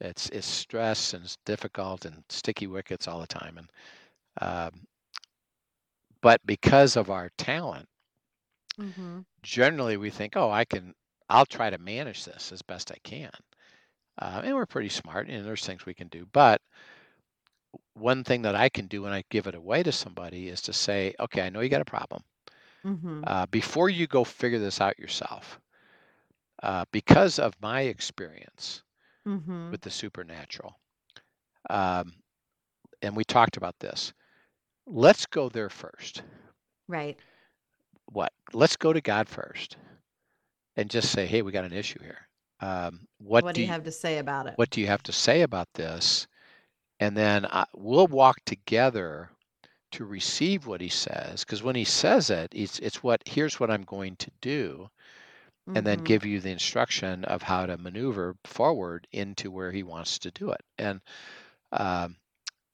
it's 0.00 0.28
it's 0.30 0.46
stress 0.46 1.12
and 1.14 1.24
it's 1.24 1.36
difficult 1.44 2.04
and 2.04 2.24
sticky 2.28 2.66
wickets 2.66 3.06
all 3.08 3.20
the 3.20 3.26
time 3.26 3.56
and 3.58 3.70
um, 4.40 4.86
but 6.20 6.40
because 6.46 6.96
of 6.96 7.10
our 7.10 7.30
talent 7.36 7.88
Mhm. 8.78 9.24
generally 9.42 9.96
we 9.96 10.10
think 10.10 10.36
oh 10.36 10.50
i 10.50 10.64
can 10.64 10.94
i'll 11.28 11.46
try 11.46 11.70
to 11.70 11.78
manage 11.78 12.24
this 12.24 12.52
as 12.52 12.62
best 12.62 12.90
i 12.90 12.96
can 13.04 13.30
uh, 14.18 14.42
and 14.44 14.54
we're 14.54 14.66
pretty 14.66 14.88
smart 14.88 15.28
and 15.28 15.44
there's 15.44 15.64
things 15.66 15.86
we 15.86 15.94
can 15.94 16.08
do 16.08 16.26
but 16.32 16.60
one 17.94 18.22
thing 18.24 18.42
that 18.42 18.54
i 18.54 18.68
can 18.68 18.86
do 18.86 19.02
when 19.02 19.12
i 19.12 19.22
give 19.30 19.46
it 19.46 19.54
away 19.54 19.82
to 19.82 19.92
somebody 19.92 20.48
is 20.48 20.60
to 20.62 20.72
say 20.72 21.14
okay 21.20 21.42
i 21.42 21.48
know 21.50 21.60
you 21.60 21.68
got 21.68 21.80
a 21.80 21.84
problem 21.84 22.22
Mhm. 22.84 23.26
uh, 23.26 23.46
before 23.46 23.88
you 23.88 24.06
go 24.06 24.24
figure 24.24 24.58
this 24.58 24.80
out 24.80 24.98
yourself 24.98 25.60
uh, 26.62 26.84
because 26.92 27.38
of 27.38 27.54
my 27.60 27.82
experience 27.82 28.82
Mhm. 29.26 29.70
with 29.70 29.80
the 29.82 29.90
supernatural 29.90 30.78
um, 31.70 32.12
and 33.02 33.16
we 33.16 33.24
talked 33.24 33.56
about 33.56 33.78
this 33.80 34.12
let's 34.86 35.26
go 35.26 35.48
there 35.48 35.68
first 35.70 36.22
Right. 36.88 37.20
what 38.06 38.32
let's 38.52 38.76
go 38.76 38.92
to 38.92 39.00
god 39.00 39.28
first 39.28 39.76
and 40.76 40.90
just 40.90 41.10
say 41.10 41.26
hey 41.26 41.42
we 41.42 41.52
got 41.52 41.64
an 41.64 41.72
issue 41.72 42.00
here 42.02 42.28
um, 42.60 43.06
what, 43.18 43.44
What 43.44 43.54
do 43.54 43.60
do 43.60 43.62
you 43.62 43.68
have 43.68 43.84
to 43.84 43.92
say 43.92 44.18
about 44.18 44.46
it? 44.46 44.56
what 44.56 44.70
do 44.70 44.80
you 44.80 44.86
have 44.88 45.02
to 45.04 45.12
say 45.12 45.42
about 45.42 45.68
this 45.74 46.26
and 47.00 47.16
then 47.16 47.46
I, 47.46 47.66
we'll 47.74 48.06
walk 48.08 48.38
together 48.46 49.30
to 49.92 50.04
receive 50.04 50.66
what 50.66 50.80
he 50.80 50.88
says 50.88 51.44
because 51.44 51.62
when 51.62 51.76
he 51.76 51.84
says 51.84 52.30
it 52.30 52.52
it's, 52.54 52.78
it's 52.80 53.02
what 53.02 53.22
here's 53.26 53.60
what 53.60 53.70
i'm 53.70 53.82
going 53.84 54.16
to 54.16 54.30
do 54.40 54.88
and 55.74 55.86
then 55.86 55.98
Mhm. 55.98 56.04
give 56.04 56.24
you 56.24 56.40
the 56.40 56.50
instruction 56.52 57.24
of 57.24 57.42
how 57.42 57.66
to 57.66 57.78
maneuver 57.78 58.36
forward 58.44 59.06
into 59.12 59.50
where 59.50 59.72
he 59.72 59.82
wants 59.82 60.18
to 60.20 60.30
do 60.32 60.50
it 60.50 60.62
and 60.78 61.00
um, 61.72 62.16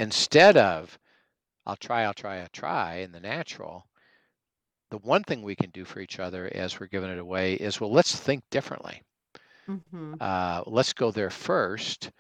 instead 0.01 0.57
of 0.57 0.99
i'll 1.67 1.77
try 1.77 2.05
i'll 2.05 2.15
try 2.15 2.41
i'll 2.41 2.49
try 2.53 2.97
in 2.97 3.13
the 3.13 3.21
natural 3.21 3.87
the 4.91 4.99
one 4.99 5.25
thing 5.25 5.43
we 5.43 5.57
can 5.57 5.71
do 5.71 5.85
for 5.85 6.01
each 6.01 6.19
other 6.21 6.51
as 6.55 6.79
we're 6.79 6.87
giving 6.87 7.11
it 7.11 7.19
away 7.19 7.55
is 7.55 7.81
well 7.81 7.91
let's 7.91 8.15
think 8.17 8.45
differently 8.51 9.03
Mhm. 9.71 10.21
Uh, 10.21 10.63
let's 10.67 10.93
go 10.93 11.11
there 11.11 11.31
first, 11.31 12.11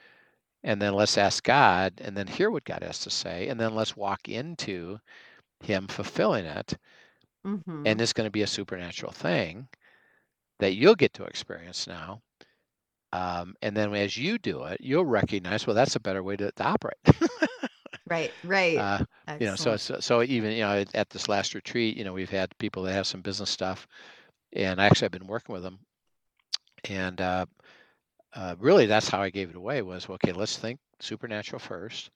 and 0.64 0.80
then 0.82 0.94
let's 0.94 1.18
ask 1.18 1.44
God, 1.44 2.00
and 2.02 2.16
then 2.16 2.26
hear 2.28 2.50
what 2.50 2.64
God 2.64 2.82
has 2.82 3.00
to 3.00 3.10
say, 3.10 3.48
and 3.48 3.60
then 3.60 3.74
let's 3.74 3.96
walk 3.96 4.28
into 4.28 5.00
Him 5.60 5.88
fulfilling 5.88 6.46
it. 6.46 6.78
Mhm. 7.44 7.84
And 7.84 8.00
it's 8.00 8.12
going 8.12 8.26
to 8.26 8.30
be 8.30 8.42
a 8.42 8.46
supernatural 8.46 9.12
thing 9.12 9.68
that 10.60 10.74
you'll 10.74 10.96
get 10.96 11.14
to 11.14 11.24
experience 11.24 11.86
now. 11.86 12.22
Um, 13.12 13.54
and 13.62 13.76
then 13.76 13.94
as 13.94 14.16
you 14.16 14.38
do 14.38 14.64
it, 14.64 14.80
you'll 14.82 15.06
recognize, 15.06 15.66
well, 15.66 15.76
that's 15.76 15.96
a 15.96 16.00
better 16.00 16.22
way 16.22 16.36
to, 16.36 16.52
to 16.52 16.64
operate. 16.64 16.98
Right, 18.06 18.36
right. 18.42 18.86
uh, 18.86 19.04
you 19.38 19.46
know, 19.46 19.56
so 19.56 19.72
it's 19.72 19.90
so 20.00 20.22
even 20.22 20.52
you 20.52 20.60
know 20.60 20.72
at- 20.80 20.94
at 20.94 21.10
this 21.10 21.28
last 21.28 21.54
retreat, 21.54 21.96
you 21.96 22.04
know, 22.04 22.12
we've 22.12 22.30
had 22.30 22.56
people 22.58 22.82
that 22.84 22.92
have 22.92 23.06
some 23.06 23.22
business 23.22 23.50
stuff, 23.50 23.86
and 24.52 24.80
actually 24.80 25.06
I've 25.06 25.12
been 25.12 25.26
working 25.26 25.52
with 25.54 25.62
them, 25.62 25.80
and 26.88 27.20
uh, 27.20 27.46
uh, 28.34 28.54
really 28.58 28.86
that's 28.86 29.08
how 29.08 29.20
I 29.20 29.30
gave 29.30 29.50
it 29.50 29.56
away 29.56 29.82
was 29.82 30.08
okay. 30.08 30.32
Let's 30.32 30.56
think 30.56 30.78
supernatural 31.00 31.58
first. 31.60 32.10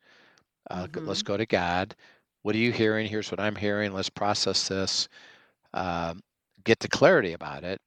Uh, 0.70 0.86
g- 0.94 1.00
Let's 1.04 1.22
go 1.22 1.36
to 1.36 1.46
God. 1.46 1.94
What 2.42 2.54
are 2.54 2.58
you 2.58 2.72
hearing? 2.72 3.06
Here's 3.06 3.30
what 3.30 3.40
I'm 3.40 3.56
hearing. 3.56 3.92
Let's 3.92 4.10
process 4.10 4.68
this. 4.68 5.08
Um, 5.74 6.22
get 6.64 6.80
to 6.80 6.88
clarity 6.88 7.32
about 7.32 7.64
it. 7.64 7.80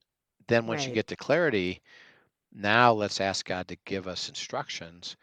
Then 0.48 0.68
once 0.68 0.86
you 0.86 0.92
get 0.94 1.08
to 1.08 1.16
clarity, 1.16 1.82
now 2.54 2.94
let's 2.94 3.22
ask 3.22 3.46
God 3.46 3.68
to 3.68 3.78
give 3.86 4.08
us 4.08 4.30
instructions 4.30 5.16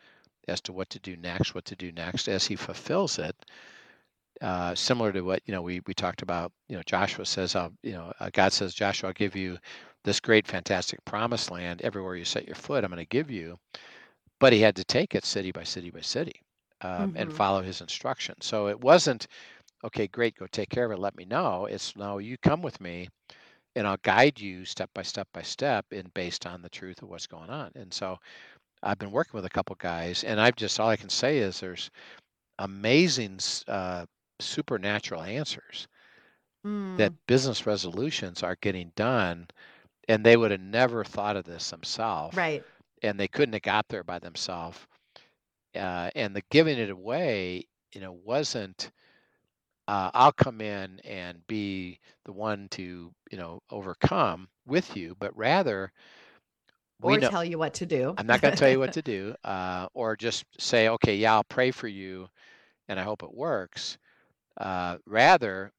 as 0.48 0.60
to 0.62 0.72
what 0.72 0.90
to 0.90 0.98
do 1.00 1.16
next, 1.16 1.54
what 1.54 1.64
to 1.66 1.76
do 1.76 1.92
next 1.92 2.28
as 2.28 2.46
He 2.46 2.56
fulfills 2.56 3.18
it. 3.18 3.34
Uh, 4.40 4.74
similar 4.74 5.12
to 5.12 5.20
what 5.22 5.40
you 5.46 5.52
know 5.52 5.62
we 5.62 5.80
we 5.86 5.94
talked 5.94 6.22
about. 6.22 6.52
You 6.68 6.76
know, 6.76 6.82
Joshua 6.84 7.24
says, 7.24 7.54
"I'll 7.54 7.72
you 7.82 7.92
know 7.92 8.12
uh, 8.20 8.30
God 8.32 8.52
says, 8.52 8.74
Joshua, 8.74 9.08
I'll 9.08 9.14
give 9.14 9.36
you 9.36 9.58
this 10.04 10.20
great, 10.20 10.46
fantastic 10.46 11.04
promised 11.04 11.50
land. 11.50 11.82
Everywhere 11.82 12.16
you 12.16 12.24
set 12.24 12.46
your 12.46 12.56
foot, 12.56 12.84
I'm 12.84 12.90
going 12.90 12.98
to 13.00 13.06
give 13.06 13.30
you." 13.30 13.58
But 14.40 14.52
he 14.52 14.60
had 14.60 14.76
to 14.76 14.84
take 14.84 15.14
it 15.14 15.24
city 15.24 15.50
by 15.52 15.64
city 15.64 15.90
by 15.90 16.00
city 16.02 16.42
um, 16.82 17.12
and 17.16 17.32
Mhm. 17.32 17.34
follow 17.34 17.62
his 17.62 17.80
instructions. 17.80 18.46
So 18.46 18.68
it 18.68 18.80
wasn't 18.80 19.26
okay. 19.84 20.08
Great, 20.08 20.36
go 20.36 20.46
take 20.46 20.70
care 20.70 20.86
of 20.86 20.92
it. 20.92 20.98
Let 21.00 21.16
me 21.16 21.24
know. 21.26 21.66
It's 21.66 21.96
now 21.96 22.18
you 22.18 22.38
come 22.38 22.62
with 22.62 22.80
me 22.80 23.08
and 23.76 23.86
I'll 23.86 23.98
guide 24.02 24.40
you 24.40 24.64
step 24.64 24.90
by 24.94 25.02
step 25.02 25.28
by 25.32 25.42
step 25.42 25.86
and 25.92 26.12
based 26.14 26.46
on 26.46 26.62
the 26.62 26.68
truth 26.70 27.02
of 27.02 27.08
what's 27.08 27.26
going 27.26 27.50
on. 27.50 27.72
And 27.76 27.92
so 27.92 28.18
I've 28.82 28.98
been 28.98 29.12
working 29.12 29.36
with 29.38 29.44
a 29.46 29.50
couple 29.50 29.76
guys, 29.76 30.24
and 30.24 30.40
I've 30.40 30.56
just 30.56 30.78
all 30.80 30.88
I 30.90 30.96
can 30.96 31.10
say 31.10 31.38
is 31.38 31.60
there's 31.60 31.90
amazing 32.58 33.40
uh, 33.68 34.06
supernatural 34.40 35.22
answers 35.22 35.88
that 36.96 37.12
Mm. 37.12 37.18
business 37.26 37.66
resolutions 37.66 38.42
are 38.42 38.56
getting 38.60 38.92
done, 38.96 39.46
and 40.08 40.24
they 40.24 40.36
would 40.36 40.50
have 40.50 40.60
never 40.60 41.04
thought 41.04 41.36
of 41.36 41.44
this 41.44 41.70
themselves, 41.70 42.36
Right. 42.36 42.66
and 43.02 43.18
they 43.20 43.28
couldn't 43.28 43.54
have 43.54 43.62
got 43.62 43.88
there 43.88 44.04
by 44.04 44.18
themselves. 44.18 44.78
Uh, 45.74 46.10
and 46.14 46.34
the 46.36 46.42
giving 46.50 46.78
it 46.78 46.90
away, 46.90 47.64
you 47.94 48.00
know, 48.00 48.12
wasn't 48.12 48.92
uh, 49.88 50.10
I'll 50.14 50.32
come 50.32 50.60
in 50.60 51.00
and 51.00 51.46
be 51.46 52.00
the 52.24 52.32
one 52.32 52.68
to, 52.70 53.12
you 53.30 53.38
know, 53.38 53.60
overcome 53.70 54.48
with 54.66 54.96
you, 54.96 55.14
but 55.18 55.36
rather 55.36 55.92
Or 57.02 57.20
know 57.20 57.30
tell 57.30 57.44
you 57.44 57.56
what 57.56 57.74
to 57.74 57.86
do. 57.86 58.18
I'm 58.18 58.26
not 58.26 58.40
going 58.40 58.52
to 58.54 58.58
tell 58.60 58.70
you 58.70 58.78
what 58.78 58.92
to 58.92 59.02
do, 59.02 59.34
uh, 59.44 59.88
or 59.94 60.16
just 60.16 60.44
say, 60.60 60.88
okay, 60.88 61.16
yeah, 61.16 61.34
I'll 61.34 61.44
pray 61.44 61.70
for 61.72 61.88
you, 61.88 62.28
and 62.88 63.00
I 63.00 63.04
hope 63.04 63.22
it 63.22 63.34
works. 63.34 63.98
Uh, 64.58 64.98
rather, 65.06 65.72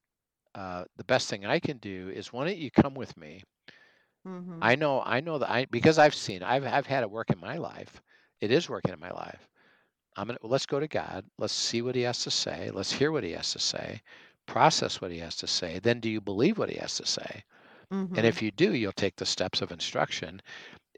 uh, 0.54 0.84
the 0.96 1.04
best 1.04 1.30
thing 1.30 1.46
I 1.46 1.60
can 1.60 1.78
do 1.78 2.10
is, 2.10 2.32
why 2.32 2.46
don't 2.46 2.58
you 2.58 2.70
come 2.70 2.94
with 2.94 3.16
me? 3.16 3.42
Mhm. 4.26 4.62
I 4.62 4.76
know, 4.76 5.02
I 5.02 5.20
know 5.20 5.38
that 5.38 5.50
I 5.50 5.66
because 5.66 5.98
I've 5.98 6.14
seen, 6.14 6.42
I've 6.42 6.64
I've 6.64 6.86
had 6.86 7.02
it 7.02 7.10
work 7.10 7.30
in 7.30 7.38
my 7.40 7.56
life. 7.58 8.00
It 8.40 8.50
is 8.52 8.68
working 8.68 8.92
in 8.92 9.00
my 9.00 9.10
life. 9.10 9.48
I'm 10.16 10.26
gonna 10.28 10.38
well, 10.42 10.50
let's 10.52 10.66
go 10.66 10.80
to 10.80 10.88
God. 10.88 11.26
Let's 11.38 11.54
see 11.54 11.82
what 11.82 11.94
He 11.96 12.02
has 12.02 12.22
to 12.24 12.30
say. 12.30 12.70
Let's 12.70 12.92
hear 12.92 13.12
what 13.12 13.24
He 13.24 13.32
has 13.32 13.52
to 13.52 13.58
say. 13.60 14.02
Process 14.46 15.00
what 15.00 15.10
He 15.12 15.18
has 15.18 15.36
to 15.38 15.46
say. 15.48 15.78
Then, 15.80 16.00
do 16.00 16.10
you 16.10 16.20
believe 16.20 16.58
what 16.58 16.70
He 16.70 16.76
has 16.78 16.96
to 16.96 17.06
say? 17.06 17.44
And 18.14 18.26
Mhm. 18.26 18.26
if 18.26 18.42
you 18.42 18.50
do, 18.52 18.74
you'll 18.74 18.92
take 18.92 19.16
the 19.16 19.26
steps 19.26 19.62
of 19.62 19.72
instruction, 19.72 20.42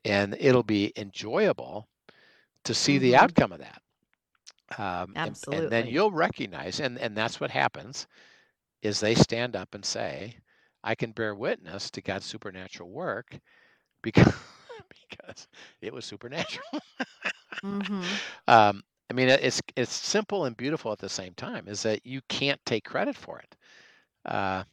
and 0.05 0.37
it'll 0.41 0.63
be 0.65 0.93
enjoyable 0.97 1.89
to 2.65 2.75
see 2.75 2.99
the 2.99 3.17
Mhm. 3.17 3.17
outcome 3.17 3.53
of 3.53 3.61
that. 3.61 3.83
Um, 4.79 5.17
and, 5.25 5.37
and 5.51 5.71
then 5.71 5.87
Absolutely. 5.87 5.89
you'll 5.89 6.13
recognize, 6.13 6.81
and 6.81 6.99
and 6.99 7.17
that's 7.17 7.41
what 7.41 7.51
happens 7.51 8.07
is 8.83 9.01
they 9.01 9.15
stand 9.15 9.57
up 9.57 9.75
and 9.75 9.85
say, 9.85 10.37
"I 10.85 10.95
can 10.95 11.13
bear 11.13 11.35
witness 11.35 11.91
to 11.93 12.03
God's 12.03 12.27
supernatural 12.27 12.91
work 12.91 13.39
because 14.03 14.35
because 15.11 15.49
it 15.83 15.93
was 15.95 16.05
supernatural." 16.07 16.67
Mhm. 17.63 18.21
um, 18.49 18.83
I 19.11 19.15
mean, 19.15 19.29
it's 19.29 19.61
it's 19.77 19.93
simple 19.93 20.45
and 20.45 20.57
beautiful 20.57 20.93
at 20.93 20.99
the 20.99 21.09
same 21.09 21.35
time. 21.35 21.67
Is 21.69 21.83
that 21.83 22.05
you 22.05 22.21
can't 22.29 22.61
take 22.67 22.85
credit 22.85 23.17
for 23.17 23.39
it 23.39 23.57
uh, 24.27 24.65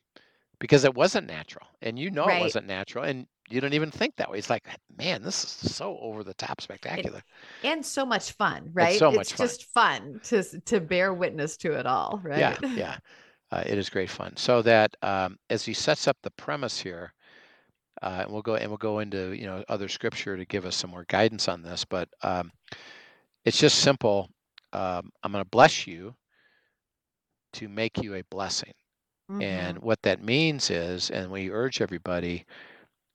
because 0.60 0.86
it 0.86 0.96
wasn't 0.96 1.28
natural, 1.28 1.68
and 1.82 2.00
you 2.00 2.12
know 2.12 2.34
it 2.34 2.38
wasn't 2.38 2.68
natural, 2.68 3.06
and 3.06 3.28
you 3.50 3.62
don't 3.62 3.74
even 3.74 3.92
think 3.92 4.16
that 4.18 4.32
way. 4.32 4.40
It's 4.40 4.50
like, 4.52 4.68
man, 4.98 5.24
this 5.24 5.44
is 5.64 5.76
so 5.76 5.98
over 6.00 6.24
the 6.24 6.36
top 6.36 6.62
spectacular. 6.62 7.24
and 7.64 7.86
so 7.86 8.06
much 8.06 8.32
fun, 8.34 8.70
It's 8.80 8.94
right? 8.94 8.96
so 8.96 9.12
It's 9.12 9.12
much 9.12 9.34
fun. 9.34 9.58
just 9.58 9.66
fun 9.66 10.20
to 10.26 10.44
to 10.62 10.80
bear 10.80 11.14
witness 11.14 11.58
to 11.58 11.74
it 11.74 11.86
all, 11.86 12.20
right? 12.24 12.58
Yeah, 12.62 12.62
yeah, 12.76 12.98
uh, 13.52 13.64
it 13.66 13.78
is 13.78 13.90
great 13.90 14.10
fun. 14.10 14.36
So 14.38 14.62
that 14.64 14.96
um, 15.02 15.38
as 15.50 15.66
he 15.66 15.74
sets 15.74 16.08
up 16.08 16.18
the 16.22 16.32
premise 16.32 16.80
here, 16.80 17.14
uh, 18.02 18.20
and 18.24 18.32
we'll 18.32 18.42
go 18.42 18.56
and 18.56 18.70
we'll 18.70 18.78
go 18.78 19.00
into 19.00 19.32
you 19.34 19.46
know 19.46 19.64
other 19.70 19.88
scripture 19.88 20.36
to 20.38 20.46
give 20.46 20.66
us 20.66 20.76
some 20.76 20.92
more 20.92 21.06
guidance 21.08 21.48
on 21.48 21.62
this, 21.62 21.86
but 21.86 22.10
um, 22.24 22.52
it's 23.46 23.60
just 23.60 23.80
simple. 23.80 24.30
Um, 24.74 25.12
I'm 25.24 25.32
going 25.32 25.44
to 25.44 25.50
bless 25.50 25.88
you 25.88 26.16
to 27.54 27.70
make 27.70 28.02
you 28.04 28.16
a 28.16 28.24
blessing. 28.24 28.74
And 29.40 29.78
Mhm. 29.78 29.84
what 29.84 30.02
that 30.04 30.22
means 30.24 30.70
is, 30.70 31.10
and 31.10 31.32
we 31.32 31.50
urge 31.50 31.82
everybody 31.82 32.46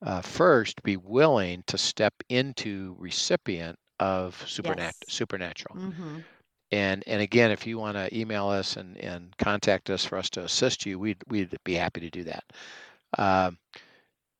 uh, 0.02 0.22
first 0.22 0.82
be 0.82 0.96
willing 0.96 1.62
to 1.66 1.76
step 1.76 2.14
into 2.30 2.96
recipient 2.98 3.78
of 3.98 4.34
supernat- 4.46 4.78
Yes. 4.78 4.94
supernatural. 5.08 5.76
Mhm. 5.76 6.24
And 6.72 7.02
and 7.06 7.20
again, 7.22 7.50
if 7.50 7.66
you 7.66 7.78
want 7.78 7.96
to 7.96 8.16
email 8.16 8.48
us 8.48 8.76
and, 8.76 8.96
and 8.98 9.36
contact 9.38 9.90
us 9.90 10.04
for 10.04 10.18
us 10.18 10.30
to 10.30 10.44
assist 10.44 10.86
you, 10.86 10.98
we'd 10.98 11.22
we'd 11.28 11.56
be 11.64 11.74
happy 11.74 12.00
to 12.00 12.10
do 12.10 12.24
that. 12.24 12.44
Um, 13.18 13.58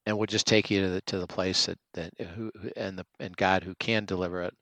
and 0.07 0.16
we'll 0.19 0.27
just 0.27 0.47
take 0.47 0.71
you 0.71 0.83
to 0.83 0.90
the 0.90 1.01
to 1.03 1.19
the 1.19 1.27
place 1.27 1.66
that 1.66 1.79
that 1.95 2.12
who 2.21 2.53
who- 2.61 2.73
and 2.77 2.99
the 2.99 3.07
and 3.21 3.37
God 3.37 3.64
who 3.64 3.75
can 3.77 4.05
deliver 4.05 4.43
it. 4.43 4.55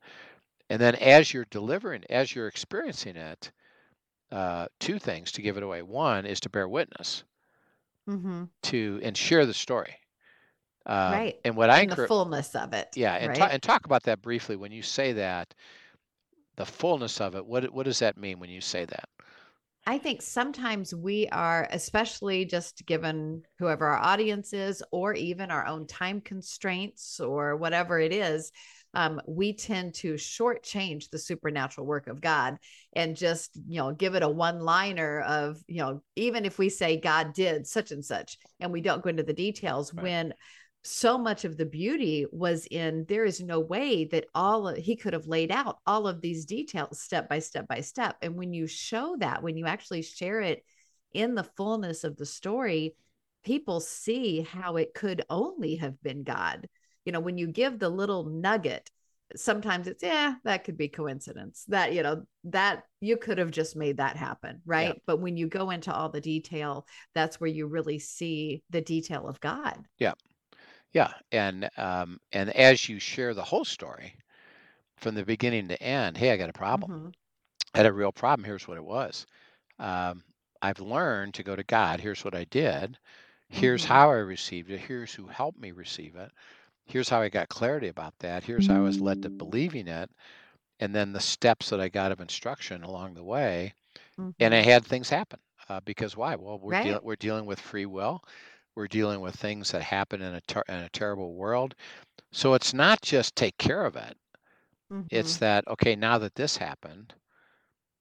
And 0.70 0.80
then 0.80 0.96
as 0.96 1.32
you're 1.34 1.46
delivering, 1.50 2.04
as 2.10 2.34
you're 2.34 2.48
experiencing 2.48 3.16
it, 3.16 3.52
uh, 4.32 4.68
two 4.80 4.98
things 4.98 5.32
to 5.32 5.42
give 5.42 5.56
it 5.58 5.62
away. 5.64 5.82
One 5.82 6.26
is 6.26 6.40
to 6.40 6.50
bear 6.50 6.68
witness 6.68 7.24
Mhm. 8.06 8.50
to 8.64 9.00
and 9.02 9.16
share 9.16 9.46
the 9.46 9.54
story. 9.54 9.96
Um, 10.86 11.24
Right. 11.24 11.44
and 11.44 11.56
what 11.56 11.70
I 11.70 11.80
In 11.80 11.88
the 11.88 11.96
encourage, 11.96 12.14
fullness 12.18 12.54
of 12.54 12.72
it, 12.72 12.88
yeah, 12.94 13.14
and 13.14 13.36
right? 13.36 13.38
and 13.38 13.62
talk 13.62 13.86
about 13.86 14.04
that 14.04 14.22
briefly. 14.22 14.56
When 14.56 14.72
you 14.72 14.82
say 14.82 15.12
that, 15.14 15.54
the 16.58 16.66
fullness 16.66 17.20
of 17.20 17.34
it, 17.36 17.46
what 17.46 17.72
what 17.72 17.84
does 17.84 18.00
that 18.00 18.18
mean 18.18 18.38
when 18.40 18.50
you 18.50 18.60
say 18.60 18.84
that? 18.84 19.08
I 19.86 19.96
think 19.96 20.20
sometimes 20.20 20.94
we 20.94 21.28
are, 21.28 21.66
especially 21.70 22.44
just 22.44 22.84
given 22.84 23.42
whoever 23.58 23.86
our 23.86 23.96
audience 23.96 24.52
is, 24.52 24.82
or 24.90 25.14
even 25.14 25.50
our 25.50 25.66
own 25.66 25.86
time 25.86 26.20
constraints 26.20 27.20
or 27.20 27.56
whatever 27.56 27.98
it 27.98 28.12
is, 28.12 28.52
um, 28.92 29.18
we 29.26 29.54
tend 29.54 29.94
to 29.94 30.14
shortchange 30.14 31.08
the 31.08 31.18
supernatural 31.18 31.86
work 31.86 32.06
of 32.06 32.20
God 32.20 32.58
and 32.92 33.16
just, 33.16 33.58
you 33.66 33.78
know, 33.80 33.92
give 33.92 34.14
it 34.14 34.22
a 34.22 34.28
one 34.28 34.60
liner 34.60 35.20
of, 35.20 35.56
you 35.66 35.78
know, 35.78 36.02
even 36.16 36.44
if 36.44 36.58
we 36.58 36.68
say 36.68 37.00
God 37.00 37.32
did 37.32 37.66
such 37.66 37.90
and 37.90 38.04
such, 38.04 38.36
and 38.60 38.72
we 38.72 38.82
don't 38.82 39.02
go 39.02 39.08
into 39.08 39.22
the 39.22 39.32
details 39.32 39.94
Right. 39.94 40.02
when 40.02 40.34
so 40.88 41.18
much 41.18 41.44
of 41.44 41.56
the 41.56 41.66
beauty 41.66 42.26
was 42.32 42.66
in 42.70 43.04
there 43.08 43.24
is 43.24 43.40
no 43.40 43.60
way 43.60 44.06
that 44.06 44.26
all 44.34 44.68
of, 44.68 44.76
he 44.76 44.96
could 44.96 45.12
have 45.12 45.26
laid 45.26 45.50
out 45.52 45.78
all 45.86 46.08
of 46.08 46.20
these 46.20 46.46
details 46.46 47.00
step 47.00 47.28
by 47.28 47.38
step 47.38 47.68
by 47.68 47.80
step. 47.80 48.16
And 48.22 48.36
when 48.36 48.52
you 48.52 48.66
show 48.66 49.16
that 49.20 49.42
when 49.42 49.56
you 49.56 49.66
actually 49.66 50.02
share 50.02 50.40
it 50.40 50.64
in 51.12 51.34
the 51.34 51.44
fullness 51.44 52.04
of 52.04 52.16
the 52.16 52.26
story 52.26 52.94
people 53.44 53.80
see 53.80 54.40
how 54.40 54.76
it 54.76 54.94
could 54.94 55.22
only 55.30 55.76
have 55.76 56.00
been 56.02 56.22
god. 56.22 56.66
You 57.04 57.12
know 57.12 57.20
when 57.20 57.38
you 57.38 57.46
give 57.46 57.78
the 57.78 57.88
little 57.88 58.24
nugget 58.24 58.90
sometimes 59.36 59.86
it's 59.86 60.02
yeah 60.02 60.36
that 60.44 60.64
could 60.64 60.78
be 60.78 60.88
coincidence. 60.88 61.64
That 61.68 61.92
you 61.92 62.02
know 62.02 62.24
that 62.44 62.84
you 63.00 63.18
could 63.18 63.38
have 63.38 63.50
just 63.50 63.76
made 63.76 63.98
that 63.98 64.16
happen 64.16 64.62
right? 64.64 65.00
But 65.06 65.20
when 65.20 65.36
you 65.36 65.48
go 65.48 65.70
into 65.70 65.94
all 65.94 66.08
the 66.08 66.20
detail 66.20 66.86
that's 67.14 67.40
where 67.40 67.50
you 67.50 67.66
really 67.66 67.98
see 67.98 68.62
the 68.70 68.80
detail 68.80 69.28
of 69.28 69.38
god. 69.40 69.78
Yeah. 69.98 70.14
Yeah, 70.92 71.12
and 71.32 71.68
um, 71.76 72.20
and 72.32 72.50
as 72.50 72.88
you 72.88 72.98
share 72.98 73.34
the 73.34 73.44
whole 73.44 73.64
story 73.64 74.16
from 74.96 75.14
the 75.14 75.24
beginning 75.24 75.68
to 75.68 75.82
end, 75.82 76.16
hey, 76.18 76.32
I 76.32 76.36
got 76.36 76.50
a 76.50 76.54
problem. 76.54 76.92
Mhm. 76.92 77.12
I 77.74 77.78
had 77.78 77.86
a 77.86 77.92
real 77.92 78.12
problem. 78.12 78.44
Here's 78.44 78.68
what 78.68 78.76
it 78.78 78.84
was. 78.84 79.26
Um, 79.78 80.24
I've 80.62 80.80
learned 80.80 81.34
to 81.34 81.42
go 81.44 81.56
to 81.56 81.64
God. 81.64 82.00
Here's 82.00 82.24
what 82.24 82.34
I 82.34 82.44
did. 82.44 82.98
Here's 83.48 83.84
Mhm. 83.84 83.86
how 83.86 84.10
I 84.10 84.14
received 84.16 84.70
it. 84.70 84.80
Here's 84.80 85.14
who 85.14 85.28
helped 85.28 85.58
me 85.60 85.72
receive 85.72 86.16
it. 86.16 86.32
Here's 86.86 87.08
how 87.10 87.20
I 87.22 87.28
got 87.28 87.48
clarity 87.48 87.88
about 87.88 88.14
that. 88.20 88.44
Here's 88.44 88.66
how 88.68 88.76
I 88.76 88.80
was 88.80 89.00
led 89.00 89.22
to 89.22 89.30
believing 89.30 89.88
it. 89.88 90.10
And 90.80 90.94
then 90.94 91.12
the 91.12 91.20
steps 91.20 91.70
that 91.70 91.80
I 91.80 91.88
got 91.88 92.12
of 92.12 92.20
instruction 92.20 92.82
along 92.84 93.14
the 93.14 93.24
way. 93.24 93.74
And 94.40 94.54
I 94.54 94.60
had 94.62 94.84
things 94.84 95.10
happen. 95.10 95.40
Uh, 95.68 95.80
because 95.80 96.16
why? 96.16 96.34
Well, 96.36 96.58
we're 96.58 96.74
Right. 96.74 97.00
we're 97.02 97.16
dealing 97.16 97.46
with 97.46 97.60
free 97.60 97.86
will. 97.86 98.22
We're 98.78 98.88
dealing 98.88 99.20
with 99.20 99.36
things 99.36 99.72
that 99.72 99.82
happen 99.82 100.22
in 100.22 100.34
a 100.34 100.40
ter- 100.40 100.64
in 100.70 100.76
a 100.76 100.88
terrible 100.88 101.34
world. 101.34 101.74
So 102.32 102.54
it's 102.54 102.74
not 102.74 103.02
just 103.02 103.36
take 103.36 103.58
care 103.58 103.84
of 103.86 103.96
it. 103.96 104.18
It's 105.10 105.36
Mhm. 105.36 105.38
that 105.38 105.68
okay, 105.68 105.96
now 105.96 106.18
that 106.18 106.36
this 106.36 106.58
happened, 106.58 107.14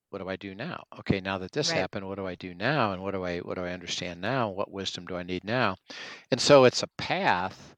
what 0.10 0.20
do 0.20 0.30
I 0.30 0.36
do 0.36 0.56
now? 0.56 0.84
Okay, 1.00 1.22
now 1.22 1.38
that 1.38 1.54
this 1.54 1.72
Right. 1.72 1.72
happened, 1.72 2.08
what 2.08 2.16
do 2.16 2.28
I 2.28 2.36
do 2.36 2.54
now? 2.54 2.92
And 2.94 3.02
what 3.04 3.12
do 3.12 3.24
I 3.24 3.40
what 3.40 3.56
do 3.56 3.64
I 3.64 3.72
understand 3.72 4.22
now? 4.22 4.50
What 4.50 4.72
wisdom 4.72 5.06
do 5.06 5.16
I 5.16 5.24
need 5.24 5.46
now? 5.46 5.78
And 6.32 6.42
so 6.42 6.66
it's 6.66 6.84
a 6.84 6.88
path 6.98 7.76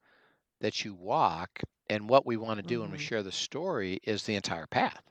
that 0.61 0.85
you 0.85 0.95
walk. 0.95 1.61
And 1.89 2.09
what 2.09 2.25
we 2.25 2.37
want 2.37 2.59
to 2.59 2.63
do 2.63 2.81
when 2.81 2.91
we 2.91 2.97
Mhm. 2.97 2.99
share 2.99 3.23
the 3.23 3.31
story 3.31 3.99
is 4.03 4.23
the 4.23 4.35
entire 4.35 4.67
path. 4.67 5.03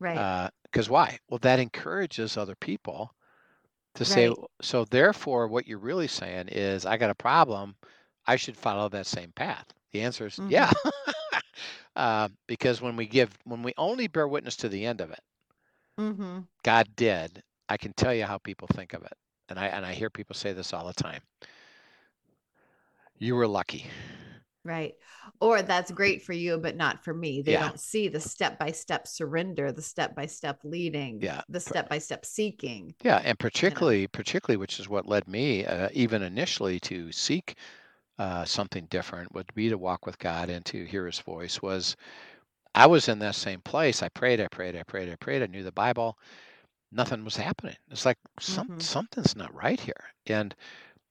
Right. 0.00 0.26
Because 0.64 0.88
why? 0.88 1.18
Well, 1.28 1.38
that 1.40 1.58
encourages 1.58 2.36
other 2.36 2.54
people 2.56 3.14
to 3.94 4.04
say, 4.04 4.28
Right. 4.28 4.38
so 4.62 4.84
therefore, 4.84 5.48
what 5.48 5.66
you're 5.66 5.78
really 5.78 6.08
saying 6.08 6.48
is, 6.48 6.86
I 6.86 6.96
got 6.96 7.10
a 7.10 7.14
problem. 7.14 7.76
I 8.26 8.36
should 8.36 8.56
follow 8.56 8.88
that 8.90 9.06
same 9.06 9.32
path. 9.32 9.66
The 9.92 10.02
answer 10.02 10.26
is 10.26 10.40
yeah. 10.48 10.70
Mhm. 10.70 10.80
uh, 11.96 12.28
because 12.46 12.80
when 12.80 12.96
we 12.96 13.06
give, 13.06 13.36
when 13.44 13.62
we 13.62 13.72
only 13.76 14.06
bear 14.08 14.28
witness 14.28 14.56
to 14.56 14.68
the 14.68 14.84
end 14.86 15.00
of 15.00 15.10
it, 15.10 15.20
Mhm. 15.98 16.48
God 16.62 16.94
did. 16.96 17.42
I 17.68 17.76
can 17.76 17.92
tell 17.94 18.14
you 18.14 18.24
how 18.24 18.38
people 18.38 18.68
think 18.72 18.92
of 18.94 19.02
it, 19.04 19.16
and 19.48 19.58
I 19.58 19.66
and 19.68 19.84
I 19.86 19.92
hear 19.94 20.10
people 20.10 20.34
say 20.34 20.52
this 20.52 20.72
all 20.72 20.86
the 20.86 20.92
time. 20.94 21.22
You 23.18 23.36
were 23.36 23.46
lucky. 23.46 23.86
Right. 24.62 24.94
Or 25.40 25.62
that's 25.62 25.90
great 25.90 26.22
for 26.22 26.34
you, 26.34 26.58
but 26.58 26.76
not 26.76 27.02
for 27.02 27.14
me. 27.14 27.40
They 27.40 27.56
Yeah. 27.56 27.56
don't 27.56 27.80
see 27.80 28.08
the 28.08 28.20
step 28.20 28.58
by 28.58 28.72
step 28.72 29.08
surrender, 29.08 29.72
the 29.72 29.80
step 29.82 30.14
by 30.14 30.26
step 30.26 30.60
leading, 30.64 31.22
Yeah. 31.22 31.42
the 31.48 31.60
step 31.60 31.88
by 31.88 31.98
step 31.98 32.26
seeking. 32.26 32.94
Yeah, 33.02 33.20
and 33.24 33.38
You 33.66 33.74
know. 33.76 33.90
particularly, 33.90 34.06
particularly, 34.06 34.56
which 34.56 34.78
is 34.80 34.88
what 34.88 35.04
led 35.06 35.26
me, 35.28 35.66
uh, 35.66 35.88
even 35.92 36.22
initially, 36.22 36.78
to 36.80 37.12
seek 37.12 37.56
uh, 38.18 38.44
something 38.44 38.86
different, 38.86 39.32
would 39.34 39.52
be 39.54 39.68
to 39.70 39.78
walk 39.78 40.06
with 40.06 40.18
God 40.18 40.50
and 40.50 40.64
to 40.66 40.84
hear 40.84 41.06
His 41.06 41.20
voice. 41.20 41.62
Was 41.62 41.96
I 42.74 42.86
was 42.86 43.08
in 43.08 43.20
that 43.20 43.36
same 43.36 43.62
place. 43.62 44.02
I 44.02 44.08
prayed, 44.10 44.40
I 44.40 44.48
prayed, 44.48 44.76
I 44.76 44.84
prayed, 44.84 45.10
I 45.10 45.16
prayed. 45.16 45.42
I 45.42 45.46
knew 45.46 45.62
the 45.64 45.72
Bible. 45.72 46.18
Nothing 46.92 47.24
was 47.24 47.36
happening. 47.36 47.76
It's 47.90 48.06
like 48.06 48.18
some 48.40 48.70
Mhm. 48.70 48.80
something's 48.80 49.36
not 49.36 49.54
right 49.54 49.80
here. 49.80 50.12
And 50.26 50.54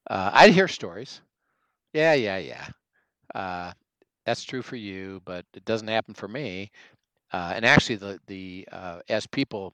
uh, 0.09 0.31
I'd 0.33 0.53
hear 0.53 0.67
stories. 0.69 1.21
Yeah, 1.93 2.13
yeah, 2.13 2.37
yeah. 2.37 2.67
Uh, 3.33 3.71
that's 4.25 4.43
true 4.43 4.61
for 4.61 4.75
you, 4.75 5.21
but 5.25 5.45
it 5.53 5.65
doesn't 5.65 5.87
happen 5.87 6.13
for 6.13 6.27
me. 6.27 6.71
Uh, 7.31 7.53
and 7.55 7.65
actually, 7.65 7.95
the 7.95 8.19
the 8.27 8.67
uh, 8.71 8.99
as 9.09 9.25
people 9.27 9.73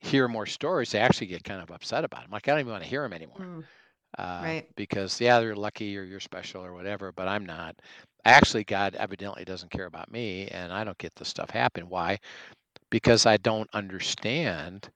hear 0.00 0.28
more 0.28 0.46
stories, 0.46 0.92
they 0.92 0.98
actually 0.98 1.26
get 1.26 1.44
kind 1.44 1.62
of 1.62 1.70
upset 1.70 2.04
about 2.04 2.22
them. 2.22 2.30
Like 2.30 2.48
I 2.48 2.52
don't 2.52 2.60
even 2.60 2.72
want 2.72 2.84
to 2.84 2.88
hear 2.88 3.02
them 3.02 3.12
anymore 3.12 3.46
Mm, 3.46 3.66
uh, 4.18 4.54
Right. 4.54 4.70
because 4.76 5.20
yeah, 5.20 5.40
they're 5.40 5.56
lucky 5.56 5.96
or 5.96 6.02
you're 6.02 6.20
special 6.20 6.64
or 6.64 6.72
whatever, 6.72 7.12
but 7.12 7.28
I'm 7.28 7.46
not. 7.46 7.76
Actually, 8.24 8.64
God 8.64 8.94
evidently 8.96 9.44
doesn't 9.44 9.70
care 9.70 9.86
about 9.86 10.10
me, 10.10 10.48
and 10.48 10.72
I 10.72 10.84
don't 10.84 10.98
get 10.98 11.14
this 11.16 11.28
stuff 11.28 11.50
happen. 11.50 11.88
Why? 11.88 12.18
Because 12.90 13.26
I 13.26 13.36
don't 13.36 13.70
understand 13.72 14.90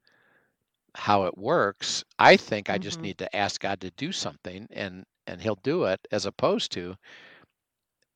how 0.94 1.24
it 1.24 1.36
works. 1.38 2.04
I 2.18 2.36
think 2.36 2.68
I 2.70 2.78
just 2.78 3.02
Mhm. 3.02 3.02
need 3.02 3.18
to 3.18 3.36
ask 3.36 3.60
God 3.60 3.80
to 3.80 3.90
do 3.90 4.12
something, 4.12 4.66
and 4.70 5.04
and 5.26 5.40
He'll 5.40 5.58
do 5.62 5.84
it, 5.84 6.00
as 6.10 6.26
opposed 6.26 6.72
to 6.72 6.96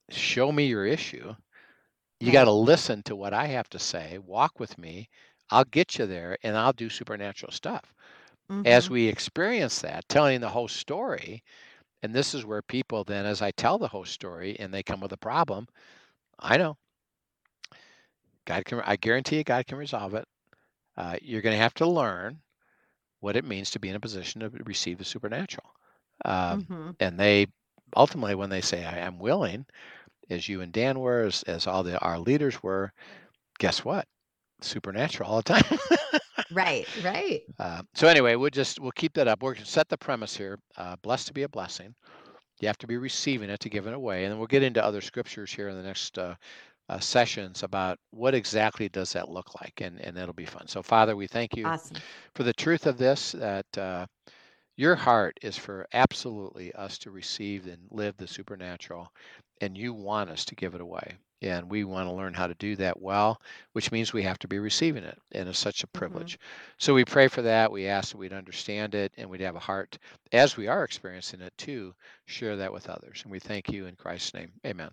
show 0.09 0.51
me 0.51 0.67
your 0.67 0.85
issue. 0.85 1.35
You 2.19 2.31
got 2.31 2.45
to 2.45 2.51
listen 2.51 3.03
to 3.03 3.15
what 3.15 3.33
I 3.33 3.47
have 3.47 3.69
to 3.69 3.79
say. 3.79 4.17
Walk 4.19 4.59
with 4.59 4.77
me. 4.77 5.09
I'll 5.49 5.65
get 5.65 5.97
you 5.99 6.05
there, 6.05 6.37
and 6.43 6.57
I'll 6.57 6.73
do 6.73 6.89
supernatural 6.89 7.51
stuff 7.51 7.93
as 8.65 8.89
Mhm. 8.89 8.91
we 8.91 9.07
experience 9.07 9.81
that, 9.81 10.07
telling 10.09 10.41
the 10.41 10.49
whole 10.49 10.67
story, 10.67 11.43
and 12.03 12.13
this 12.13 12.33
is 12.33 12.45
where 12.45 12.61
people 12.61 13.03
then, 13.03 13.25
as 13.25 13.41
I 13.41 13.51
tell 13.51 13.77
the 13.79 13.89
whole 13.89 14.05
story 14.05 14.57
and 14.59 14.73
they 14.73 14.83
come 14.83 15.01
with 15.01 15.13
a 15.13 15.17
problem, 15.17 15.67
I 16.39 16.57
know 16.57 16.77
God 18.45 18.65
can, 18.65 18.81
I 18.81 18.95
guarantee 18.95 19.37
you, 19.37 19.43
God 19.43 19.65
can 19.67 19.77
resolve 19.77 20.13
it. 20.13 20.27
Uh, 20.97 21.17
you're 21.21 21.41
going 21.41 21.55
to 21.55 21.61
have 21.61 21.73
to 21.75 21.87
learn 21.87 22.41
what 23.19 23.35
it 23.37 23.45
means 23.45 23.71
to 23.71 23.79
be 23.79 23.89
in 23.89 23.95
a 23.95 23.99
position 23.99 24.41
to 24.41 24.49
receive 24.65 24.97
the 24.97 25.05
supernatural. 25.05 25.71
Um, 26.25 26.69
Mhm. 26.69 26.95
and 26.99 27.19
they 27.19 27.47
ultimately, 27.95 28.35
when 28.35 28.49
they 28.49 28.61
say, 28.61 28.85
I 28.85 28.99
am 28.99 29.19
willing, 29.19 29.65
as 30.29 30.49
you 30.49 30.61
and 30.61 30.71
Dan 30.71 30.99
were, 30.99 31.23
as, 31.23 31.43
as 31.43 31.67
all 31.67 31.83
the 31.83 31.99
our 31.99 32.19
leaders 32.19 32.61
were, 32.63 32.91
guess 33.59 33.85
what? 33.85 34.07
Supernatural 34.61 35.29
all 35.29 35.37
the 35.37 35.43
time. 35.61 35.79
Right. 36.51 36.87
Right. 37.03 37.41
Uh, 37.59 37.83
so 37.93 38.07
anyway, 38.07 38.35
we'll 38.35 38.49
just 38.49 38.79
we'll 38.79 38.91
keep 38.91 39.13
that 39.13 39.27
up. 39.27 39.41
We're 39.41 39.53
gonna 39.53 39.65
set 39.65 39.87
the 39.89 39.97
premise 39.97 40.35
here. 40.35 40.59
Uh, 40.77 40.95
blessed 41.01 41.27
to 41.27 41.33
be 41.33 41.43
a 41.43 41.49
blessing. 41.49 41.95
You 42.61 42.67
have 42.67 42.77
to 42.79 42.87
be 42.87 42.97
receiving 42.97 43.49
it 43.49 43.59
to 43.61 43.69
give 43.69 43.87
it 43.87 43.93
away, 43.93 44.23
and 44.23 44.31
then 44.31 44.39
we'll 44.39 44.47
get 44.47 44.63
into 44.63 44.83
other 44.83 45.01
scriptures 45.01 45.51
here 45.51 45.69
in 45.69 45.75
the 45.77 45.83
next 45.83 46.17
uh, 46.17 46.35
uh, 46.89 46.99
sessions 46.99 47.63
about 47.63 47.97
what 48.11 48.33
exactly 48.35 48.89
does 48.89 49.13
that 49.13 49.29
look 49.29 49.59
like, 49.61 49.81
and 49.81 49.99
and 50.01 50.17
it'll 50.17 50.33
be 50.33 50.45
fun. 50.45 50.67
So 50.67 50.81
Father, 50.83 51.15
we 51.15 51.27
thank 51.27 51.55
you 51.55 51.65
Awesome. 51.67 51.97
for 52.35 52.43
the 52.43 52.53
truth 52.53 52.85
of 52.87 52.97
this. 52.97 53.33
That 53.33 53.77
uh, 53.77 54.05
your 54.77 54.95
heart 54.95 55.37
is 55.41 55.57
for 55.57 55.87
absolutely 55.93 56.73
us 56.73 56.97
to 56.99 57.11
receive 57.11 57.67
and 57.67 57.87
live 57.91 58.17
the 58.17 58.27
supernatural, 58.27 59.09
and 59.61 59.77
you 59.77 59.93
want 59.93 60.29
us 60.29 60.45
to 60.45 60.55
give 60.55 60.75
it 60.75 60.81
away. 60.81 61.17
And 61.41 61.69
we 61.69 61.83
want 61.83 62.07
to 62.07 62.13
learn 62.13 62.33
how 62.33 62.47
to 62.47 62.55
do 62.55 62.75
that 62.77 63.01
well, 63.01 63.41
which 63.73 63.91
means 63.91 64.13
we 64.13 64.23
have 64.23 64.39
to 64.39 64.47
be 64.47 64.57
receiving 64.57 65.03
it. 65.03 65.19
And 65.33 65.47
it's 65.49 65.59
such 65.59 65.83
a 65.83 65.87
Mhm. 65.87 65.93
privilege. 65.93 66.39
So 66.77 66.93
we 66.93 67.05
pray 67.05 67.27
for 67.27 67.41
that. 67.43 67.71
We 67.71 67.87
ask 67.87 68.11
that 68.11 68.17
we'd 68.17 68.33
understand 68.33 68.95
it 68.95 69.13
and 69.17 69.29
we'd 69.29 69.41
have 69.41 69.55
a 69.55 69.59
heart, 69.59 69.97
as 70.31 70.57
we 70.57 70.67
are 70.67 70.83
experiencing 70.83 71.41
it, 71.41 71.55
to 71.59 71.93
share 72.25 72.55
that 72.57 72.73
with 72.73 72.89
others. 72.89 73.21
And 73.23 73.31
we 73.31 73.39
thank 73.39 73.69
you 73.69 73.85
in 73.85 73.95
Christ's 73.95 74.33
name. 74.33 74.53
Amen. 74.65 74.91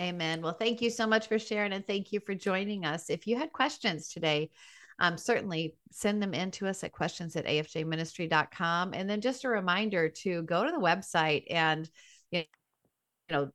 Amen. 0.00 0.42
Well, 0.42 0.54
thank 0.54 0.82
you 0.82 0.90
so 0.90 1.06
much 1.06 1.28
for 1.28 1.38
sharing 1.38 1.72
and 1.72 1.86
thank 1.86 2.12
you 2.12 2.20
for 2.20 2.34
joining 2.34 2.84
us. 2.84 3.08
If 3.08 3.26
you 3.26 3.36
had 3.36 3.52
questions 3.52 4.08
today, 4.08 4.50
um, 4.98 5.16
certainly 5.16 5.76
send 5.90 6.22
them 6.22 6.34
in 6.34 6.50
to 6.52 6.66
us 6.66 6.82
at 6.84 6.92
questions 6.92 7.36
at 7.36 7.46
afjministry.com. 7.46 8.94
And 8.94 9.08
then 9.08 9.20
just 9.20 9.44
a 9.44 9.48
reminder 9.48 10.08
to 10.08 10.42
go 10.42 10.64
to 10.64 10.70
the 10.70 10.78
website 10.78 11.44
and 11.50 11.88
you 12.30 12.40
know 12.40 12.44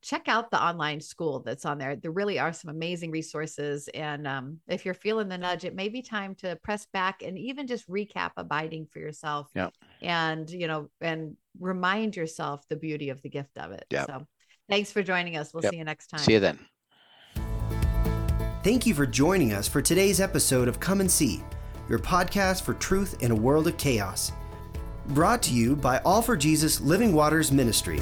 check 0.01 0.27
out 0.27 0.51
the 0.51 0.63
online 0.63 0.99
school 1.01 1.41
that's 1.45 1.65
on 1.65 1.77
there. 1.77 1.95
There 1.95 2.11
really 2.11 2.39
are 2.39 2.53
some 2.53 2.69
amazing 2.69 3.11
resources. 3.11 3.87
And 3.93 4.27
um, 4.27 4.59
if 4.67 4.85
you're 4.85 4.93
feeling 4.93 5.29
the 5.29 5.37
nudge, 5.37 5.65
it 5.65 5.75
may 5.75 5.89
be 5.89 6.01
time 6.01 6.35
to 6.35 6.55
press 6.63 6.87
back 6.93 7.21
and 7.23 7.37
even 7.37 7.67
just 7.67 7.89
recap 7.89 8.31
abiding 8.37 8.87
for 8.91 8.99
yourself. 8.99 9.49
Yep. 9.55 9.73
And 10.01 10.49
you 10.49 10.67
know, 10.67 10.89
and 11.01 11.35
remind 11.59 12.15
yourself 12.15 12.63
the 12.69 12.75
beauty 12.75 13.09
of 13.09 13.21
the 13.21 13.29
gift 13.29 13.57
of 13.57 13.71
it. 13.71 13.85
Yep. 13.89 14.07
So 14.07 14.27
thanks 14.69 14.91
for 14.91 15.03
joining 15.03 15.37
us. 15.37 15.53
We'll 15.53 15.63
Yep. 15.63 15.71
see 15.71 15.77
you 15.77 15.85
next 15.85 16.07
time. 16.07 16.19
See 16.19 16.33
you 16.33 16.39
then. 16.39 16.59
Thank 18.63 18.85
you 18.85 18.93
for 18.93 19.05
joining 19.05 19.53
us 19.53 19.67
for 19.67 19.81
today's 19.81 20.19
episode 20.19 20.67
of 20.67 20.79
Come 20.79 20.99
and 20.99 21.09
See, 21.09 21.41
your 21.87 21.99
podcast 21.99 22.63
for 22.63 22.73
truth 22.73 23.15
in 23.21 23.31
a 23.31 23.35
world 23.35 23.67
of 23.67 23.77
chaos. 23.77 24.31
Brought 25.09 25.41
to 25.43 25.53
you 25.53 25.75
by 25.75 25.99
All 25.99 26.21
for 26.21 26.35
Jesus 26.35 26.81
Living 26.81 27.13
Waters 27.13 27.49
Ministry. 27.49 28.01